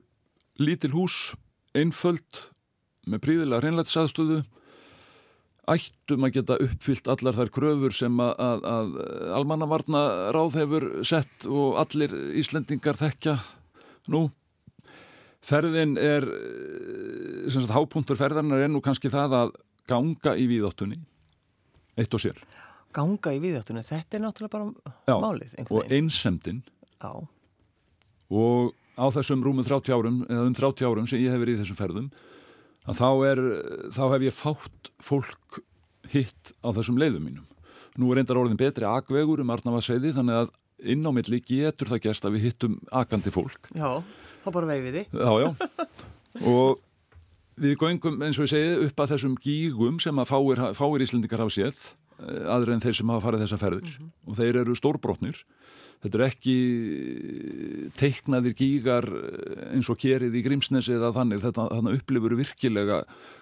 lítil 0.62 0.92
hús, 0.94 1.34
einföld 1.76 2.46
með 3.06 3.22
príðilega 3.26 3.64
hreinlætsaðstöðu 3.64 4.40
ættum 5.66 6.24
að 6.26 6.36
geta 6.38 6.56
uppfyllt 6.62 7.08
allar 7.10 7.34
þær 7.34 7.52
kröfur 7.54 7.94
sem 7.94 8.22
að, 8.22 8.32
að, 8.38 8.66
að 8.70 8.96
almannavarna 9.34 10.02
ráð 10.34 10.58
hefur 10.60 10.88
sett 11.06 11.46
og 11.50 11.78
allir 11.82 12.14
Íslendingar 12.38 12.98
þekkja 12.98 13.36
nú. 14.14 14.28
Ferðin 15.46 15.94
er 15.98 16.26
sem 17.50 17.60
sagt 17.60 17.74
hápuntur 17.74 18.18
ferðarnar 18.18 18.64
er 18.64 18.70
nú 18.70 18.80
kannski 18.82 19.10
það 19.10 19.36
að 19.40 19.52
ganga 19.88 20.36
í 20.36 20.46
víðáttunni 20.50 21.00
eitt 21.96 22.16
og 22.16 22.22
sér 22.22 22.40
ganga 22.96 23.34
í 23.36 23.40
víðáttunni, 23.42 23.84
þetta 23.86 24.18
er 24.18 24.24
náttúrulega 24.24 24.54
bara 24.56 24.94
Já, 25.08 25.16
málið 25.20 25.56
og 25.68 25.92
einsemdin 25.92 26.62
og 28.32 28.72
á 28.96 29.06
þessum 29.12 29.44
rúmum 29.44 29.66
30 29.66 29.92
árum 29.92 30.22
eða 30.26 30.46
um 30.48 30.56
30 30.56 30.88
árum 30.88 31.08
sem 31.08 31.20
ég 31.20 31.34
hef 31.34 31.42
verið 31.42 31.58
í 31.58 31.62
þessum 31.62 31.78
ferðum 31.78 32.08
þá, 32.86 33.08
er, 33.28 33.42
þá 33.92 34.02
hef 34.14 34.24
ég 34.26 34.36
fátt 34.36 34.90
fólk 35.02 35.60
hitt 36.12 36.52
á 36.62 36.70
þessum 36.70 37.00
leiðum 37.00 37.26
mínum. 37.26 37.46
Nú 37.98 38.10
er 38.12 38.20
reyndar 38.20 38.38
orðin 38.38 38.60
betri 38.60 38.86
agvegur 38.86 39.42
um 39.42 39.52
Arnavarsveiði 39.52 40.14
þannig 40.16 40.42
að 40.44 40.52
inn 40.92 41.06
á 41.08 41.10
milli 41.16 41.40
getur 41.42 41.90
það 41.90 42.02
gerst 42.06 42.26
að 42.28 42.36
við 42.36 42.48
hittum 42.50 42.76
agandi 42.94 43.32
fólk. 43.34 43.70
Já, 43.74 44.02
þá 44.44 44.48
bara 44.54 44.70
veið 44.70 44.84
við 44.86 44.98
því. 44.98 45.04
Já, 45.16 45.32
já. 45.42 45.48
Og 46.52 46.82
við 47.56 47.76
göngum 47.80 48.22
eins 48.22 48.38
og 48.40 48.46
ég 48.46 48.52
segi 48.54 48.88
upp 48.88 49.00
að 49.00 49.14
þessum 49.14 49.36
gígum 49.42 50.00
sem 50.02 50.18
að 50.22 50.32
fáir, 50.32 50.64
fáir 50.76 51.04
íslendingar 51.06 51.44
hafa 51.44 51.56
séð 51.56 51.78
eh, 52.20 52.42
aðra 52.52 52.76
en 52.76 52.84
þeir 52.84 52.98
sem 53.00 53.14
hafa 53.14 53.26
farið 53.28 53.46
þessa 53.46 53.62
ferðir 53.62 53.86
mm 53.86 53.96
-hmm. 53.96 54.12
og 54.26 54.40
þeir 54.40 54.60
eru 54.62 54.76
stórbrotnir 54.76 55.44
þetta 56.02 56.18
er 56.18 56.24
ekki 56.26 56.56
teiknaðir 57.98 58.54
gígar 58.56 59.06
eins 59.72 59.88
og 59.92 59.98
kerið 60.00 60.36
í 60.38 60.42
Grímsnesi 60.44 60.94
eða 60.96 61.12
þannig, 61.16 61.40
þetta 61.44 61.68
þannig 61.72 61.98
upplifur 62.00 62.36
virkilega 62.38 63.00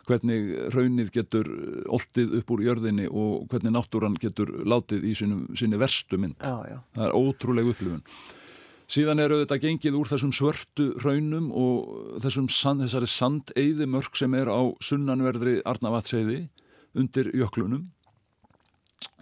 hvernig 0.09 0.53
raunnið 0.75 1.11
getur 1.15 1.51
oltið 1.93 2.39
upp 2.41 2.55
úr 2.55 2.65
jörðinni 2.69 3.09
og 3.11 3.49
hvernig 3.51 3.75
náttúran 3.75 4.19
getur 4.21 4.53
látið 4.65 5.09
í 5.11 5.17
sinu, 5.19 5.43
sinni 5.59 5.81
verstu 5.81 6.21
mynd. 6.21 6.39
Já, 6.41 6.57
já. 6.71 6.79
Það 6.97 7.07
er 7.09 7.19
ótrúlega 7.19 7.75
upplifun. 7.75 8.05
Síðan 8.91 9.23
eru 9.25 9.41
þetta 9.41 9.61
gengið 9.63 9.97
úr 9.97 10.09
þessum 10.11 10.33
svörtu 10.35 10.91
raunum 11.01 11.49
og 11.57 12.19
þessum 12.23 12.51
sand, 12.53 12.85
þessari 12.85 13.09
sandeiði 13.09 13.89
mörg 13.89 14.17
sem 14.19 14.35
er 14.37 14.51
á 14.53 14.61
sunnanverðri 14.85 15.61
Arnavatseiði 15.65 16.43
undir 16.95 17.31
jöklunum. 17.33 17.87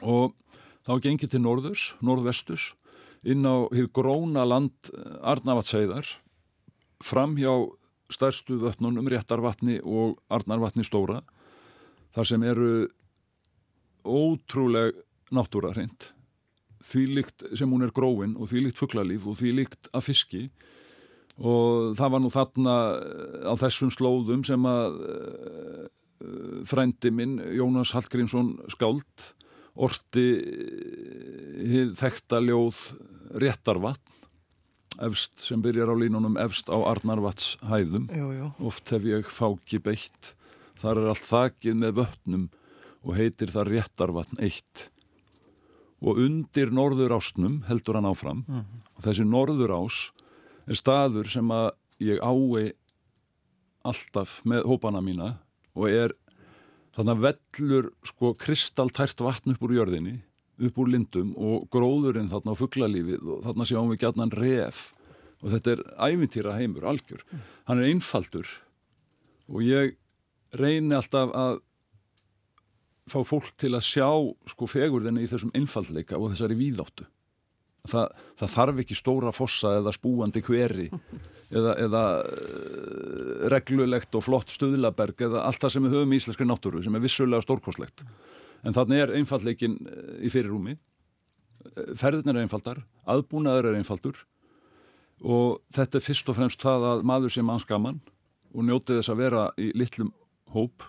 Og 0.03 0.35
þá 0.83 0.97
gengið 1.05 1.37
til 1.37 1.43
norðurs, 1.45 1.93
norðvestus 2.03 2.73
inn 3.23 3.47
á 3.47 3.71
hið 3.71 3.93
gróna 3.95 4.43
land 4.49 4.91
Arnavatsæðar 5.23 6.09
fram 7.03 7.37
hjá 7.39 7.53
stærstu 8.13 8.59
vötnunum 8.63 9.09
Réttarvatni 9.11 9.79
og 9.83 10.19
Arnarvatni 10.33 10.85
stóra 10.87 11.23
þar 12.13 12.29
sem 12.29 12.43
eru 12.47 12.73
ótrúleg 14.03 14.99
náttúra 15.33 15.73
hreint 15.73 16.11
því 16.87 17.03
líkt 17.17 17.45
sem 17.59 17.71
hún 17.71 17.85
er 17.87 17.95
gróin 17.95 18.37
og 18.37 18.51
því 18.51 18.67
líkt 18.67 18.81
fugglalíf 18.83 19.27
og 19.29 19.39
því 19.41 19.55
líkt 19.61 19.91
að 19.93 20.07
fiski. 20.11 20.43
Og 21.41 21.95
það 21.97 22.15
var 22.15 22.23
nú 22.23 22.31
þarna 22.33 22.77
eh, 23.01 23.47
á 23.49 23.55
þessum 23.63 23.93
slóðum 23.95 24.43
sem 24.45 24.67
að 24.69 24.99
uh, 25.01 25.87
frændi 26.69 27.11
minn 27.15 27.39
Jónas 27.57 27.95
Hallgrímsson 27.97 28.53
skáld 28.71 29.33
orti 29.73 30.27
hið 31.73 31.95
þektaljóð 31.97 32.83
réttarvatn 33.41 34.21
efst 35.03 35.41
sem 35.41 35.63
byrjar 35.65 35.89
á 35.89 35.97
línunum 35.97 36.37
efst 36.41 36.69
á 36.69 36.77
Arnarvats 36.85 37.57
hæðum 37.65 38.11
jú, 38.13 38.29
jú. 38.37 38.49
oft 38.69 38.93
hef 38.93 39.07
ég 39.09 39.31
fáki 39.33 39.81
beitt. 39.83 40.35
Þar 40.77 41.01
er 41.01 41.13
allt 41.15 41.27
þakið 41.27 41.79
með 41.81 41.97
vötnum 42.03 42.49
og 43.03 43.17
heitir 43.17 43.53
það 43.55 43.73
réttarvatn 43.73 44.43
eitt 44.45 44.91
og 46.03 46.19
undir 46.19 46.73
norður 46.75 47.15
ásnum 47.19 47.63
heldur 47.69 47.99
hann 47.99 48.11
áfram 48.11 48.45
mm 48.47 48.59
-hmm. 48.59 48.81
og 48.97 49.05
þessi 49.05 49.25
norður 49.25 49.73
ás 49.79 50.11
er 50.67 50.75
staður 50.75 51.29
sem 51.31 51.49
að 51.49 51.71
ég 52.01 52.19
ái 52.19 52.73
alltaf 53.85 54.43
með 54.45 54.67
hópana 54.67 55.01
mína 55.01 55.39
og 55.75 55.89
er 55.89 56.15
þannig 56.97 57.15
að 57.17 57.25
vellur 57.27 57.91
sko 58.05 58.35
kristaltært 58.35 59.21
vatn 59.21 59.55
upp 59.55 59.63
úr 59.63 59.75
jörðinni 59.79 60.21
upp 60.63 60.79
úr 60.79 60.91
lindum 60.93 61.33
og 61.37 61.69
gróðurinn 61.73 62.31
þarna 62.31 62.55
á 62.55 62.61
fugglalífið 62.61 63.23
og 63.23 63.45
þarna 63.47 63.67
sjáum 63.69 63.91
við 63.93 64.03
gætnan 64.05 64.35
ref 64.37 64.93
og 65.43 65.51
þetta 65.51 65.75
er 65.75 65.83
ævintýra 65.99 66.55
heimur, 66.55 66.87
algjör. 66.87 67.25
Mm. 67.27 67.43
Hann 67.67 67.83
er 67.83 67.91
einfaldur 67.91 68.49
og 69.51 69.65
ég 69.67 69.97
reyni 70.55 70.95
alltaf 70.95 71.33
að 71.35 71.61
fá 73.11 73.19
fólk 73.27 73.51
til 73.59 73.73
að 73.75 73.87
sjá 73.87 74.09
sko 74.53 74.69
fegurðinni 74.71 75.25
í 75.25 75.31
þessum 75.31 75.53
einfallleika 75.59 76.21
og 76.21 76.33
þessari 76.33 76.59
víðáttu. 76.59 77.09
Það, 77.91 78.13
það 78.39 78.53
þarf 78.53 78.81
ekki 78.85 78.95
stóra 78.95 79.33
fossa 79.35 79.73
eða 79.81 79.95
spúandi 79.97 80.43
hveri 80.47 80.87
eða, 81.57 81.73
eða 81.83 82.03
uh, 82.23 83.49
reglulegt 83.51 84.15
og 84.15 84.23
flott 84.29 84.55
stuðlaberg 84.55 85.27
eða 85.27 85.43
allt 85.49 85.65
það 85.65 85.75
sem 85.75 85.89
við 85.89 85.97
höfum 85.97 86.15
í 86.15 86.21
íslenskri 86.21 86.47
náttúru 86.47 86.85
sem 86.85 86.95
er 86.95 87.03
vissulega 87.03 87.43
stórkoslegt 87.43 88.05
en 88.63 88.77
þannig 88.77 89.03
er 89.03 89.15
einfallleikin 89.19 89.75
eh, 89.83 90.15
í 90.23 90.31
fyrirrúmi 90.31 90.77
ferðin 91.99 92.33
er 92.33 92.43
einfaldar, 92.43 92.83
aðbúnaður 93.09 93.71
er 93.71 93.79
einfaldur 93.81 94.23
og 95.23 95.61
þetta 95.75 95.99
er 95.99 96.05
fyrst 96.05 96.31
og 96.31 96.39
fremst 96.39 96.63
það 96.63 96.89
að 96.89 97.05
maður 97.09 97.35
sem 97.37 97.53
anskaman 97.53 98.01
og 98.53 98.67
njótið 98.67 98.99
þess 99.01 99.13
að 99.13 99.23
vera 99.23 99.45
í 99.61 99.71
litlum 99.79 100.11
hóp 100.55 100.87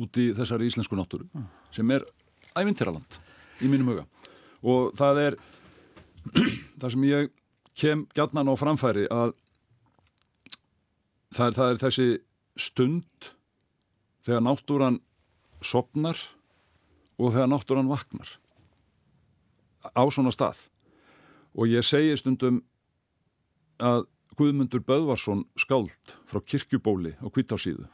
út 0.00 0.18
í 0.20 0.30
þessari 0.36 0.68
íslensku 0.70 0.96
náttúru 0.96 1.28
mm. 1.28 1.46
sem 1.74 1.90
er 1.94 2.04
ævintýraland 2.56 3.18
í 3.62 3.70
mínum 3.70 3.92
huga 3.92 4.06
og 4.62 4.92
það 4.98 5.22
er 5.26 5.38
það 6.80 6.90
sem 6.94 7.06
ég 7.08 7.32
kem 7.78 8.04
gætnan 8.16 8.50
á 8.52 8.54
framfæri 8.56 9.06
að 9.12 9.34
það 11.32 11.46
er, 11.46 11.56
það 11.56 11.70
er 11.70 11.80
þessi 11.82 12.08
stund 12.60 13.32
þegar 14.22 14.44
náttúran 14.46 15.00
sopnar 15.64 16.18
og 17.18 17.34
þegar 17.34 17.50
náttúran 17.52 17.90
vaknar 17.90 18.36
á 19.92 20.02
svona 20.12 20.32
stað 20.34 20.66
og 21.52 21.68
ég 21.70 21.84
segi 21.86 22.16
stundum 22.20 22.62
að 23.82 24.06
Guðmundur 24.38 24.80
Böðvarsson 24.88 25.42
skáld 25.60 26.14
frá 26.24 26.40
kirkjubóli 26.40 27.12
á 27.20 27.26
Kvításíðu 27.28 27.84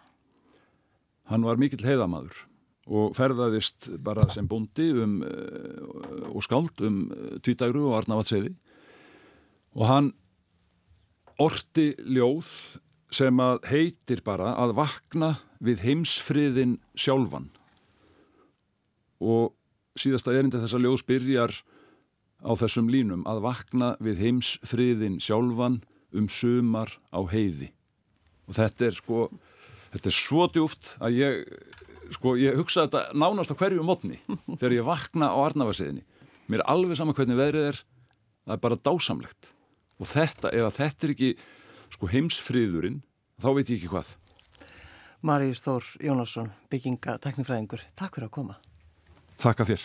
hann 1.28 1.44
var 1.46 1.60
mikill 1.60 1.84
heiðamadur 1.84 2.44
og 2.88 3.12
ferðaðist 3.16 3.90
bara 4.04 4.24
sem 4.32 4.48
bondi 4.48 4.88
um, 4.96 5.18
uh, 5.20 6.30
og 6.32 6.44
skáld 6.46 6.80
um 6.86 7.02
eh, 7.12 7.36
Tvítagru 7.44 7.90
og 7.90 7.98
Arnavatseiði 7.98 8.54
og 9.76 9.84
hann 9.90 10.12
orti 11.38 11.92
ljóð 12.00 12.48
sem 13.14 13.40
að 13.40 13.60
heitir 13.70 14.22
bara 14.24 14.54
að 14.60 14.74
vakna 14.78 15.34
við 15.64 15.82
heimsfriðin 15.86 16.76
sjálfan. 16.98 17.48
Og 19.18 19.54
síðasta 19.98 20.34
erinda 20.34 20.60
þessa 20.62 20.80
ljóðs 20.82 21.06
byrjar 21.08 21.54
á 22.44 22.52
þessum 22.58 22.90
línum 22.92 23.24
að 23.28 23.42
vakna 23.46 23.94
við 24.04 24.22
heimsfriðin 24.26 25.18
sjálfan 25.24 25.80
um 26.14 26.28
sumar 26.30 26.92
á 27.10 27.20
heiði. 27.30 27.72
Og 28.48 28.58
þetta 28.58 28.88
er 28.88 28.98
sko 28.98 29.28
þetta 29.92 30.10
er 30.10 30.16
svo 30.16 30.48
djúft 30.52 30.94
að 30.98 31.20
ég 31.20 31.44
sko 32.14 32.34
ég 32.40 32.56
hugsa 32.56 32.86
þetta 32.86 33.18
nánast 33.20 33.52
á 33.52 33.58
hverju 33.60 33.84
mótni 33.84 34.20
þegar 34.56 34.78
ég 34.78 34.86
vakna 34.86 35.28
á 35.28 35.36
Arnavasiðinni 35.44 36.06
mér 36.48 36.62
er 36.62 36.70
alveg 36.72 36.96
sama 36.96 37.14
hvernig 37.16 37.36
veðrið 37.38 37.70
er 37.72 37.82
það 38.48 38.56
er 38.56 38.64
bara 38.64 38.80
dásamlegt. 38.88 39.52
Og 39.98 40.08
þetta, 40.08 40.52
ef 40.54 40.78
þetta 40.78 41.06
er 41.06 41.12
ekki 41.14 41.30
sko 41.92 42.08
heimsfriðurinn, 42.12 43.02
þá 43.42 43.48
veit 43.58 43.68
ég 43.68 43.76
ekki 43.80 43.92
hvað. 43.92 44.14
Maríus 45.26 45.64
Þór 45.64 45.84
Jónasson 46.08 46.52
bygginga 46.72 47.18
teknifræðingur, 47.24 47.82
takk 47.98 48.16
fyrir 48.16 48.30
að 48.30 48.36
koma. 48.38 48.58
Takk 49.38 49.64
að 49.66 49.74
þér 49.74 49.82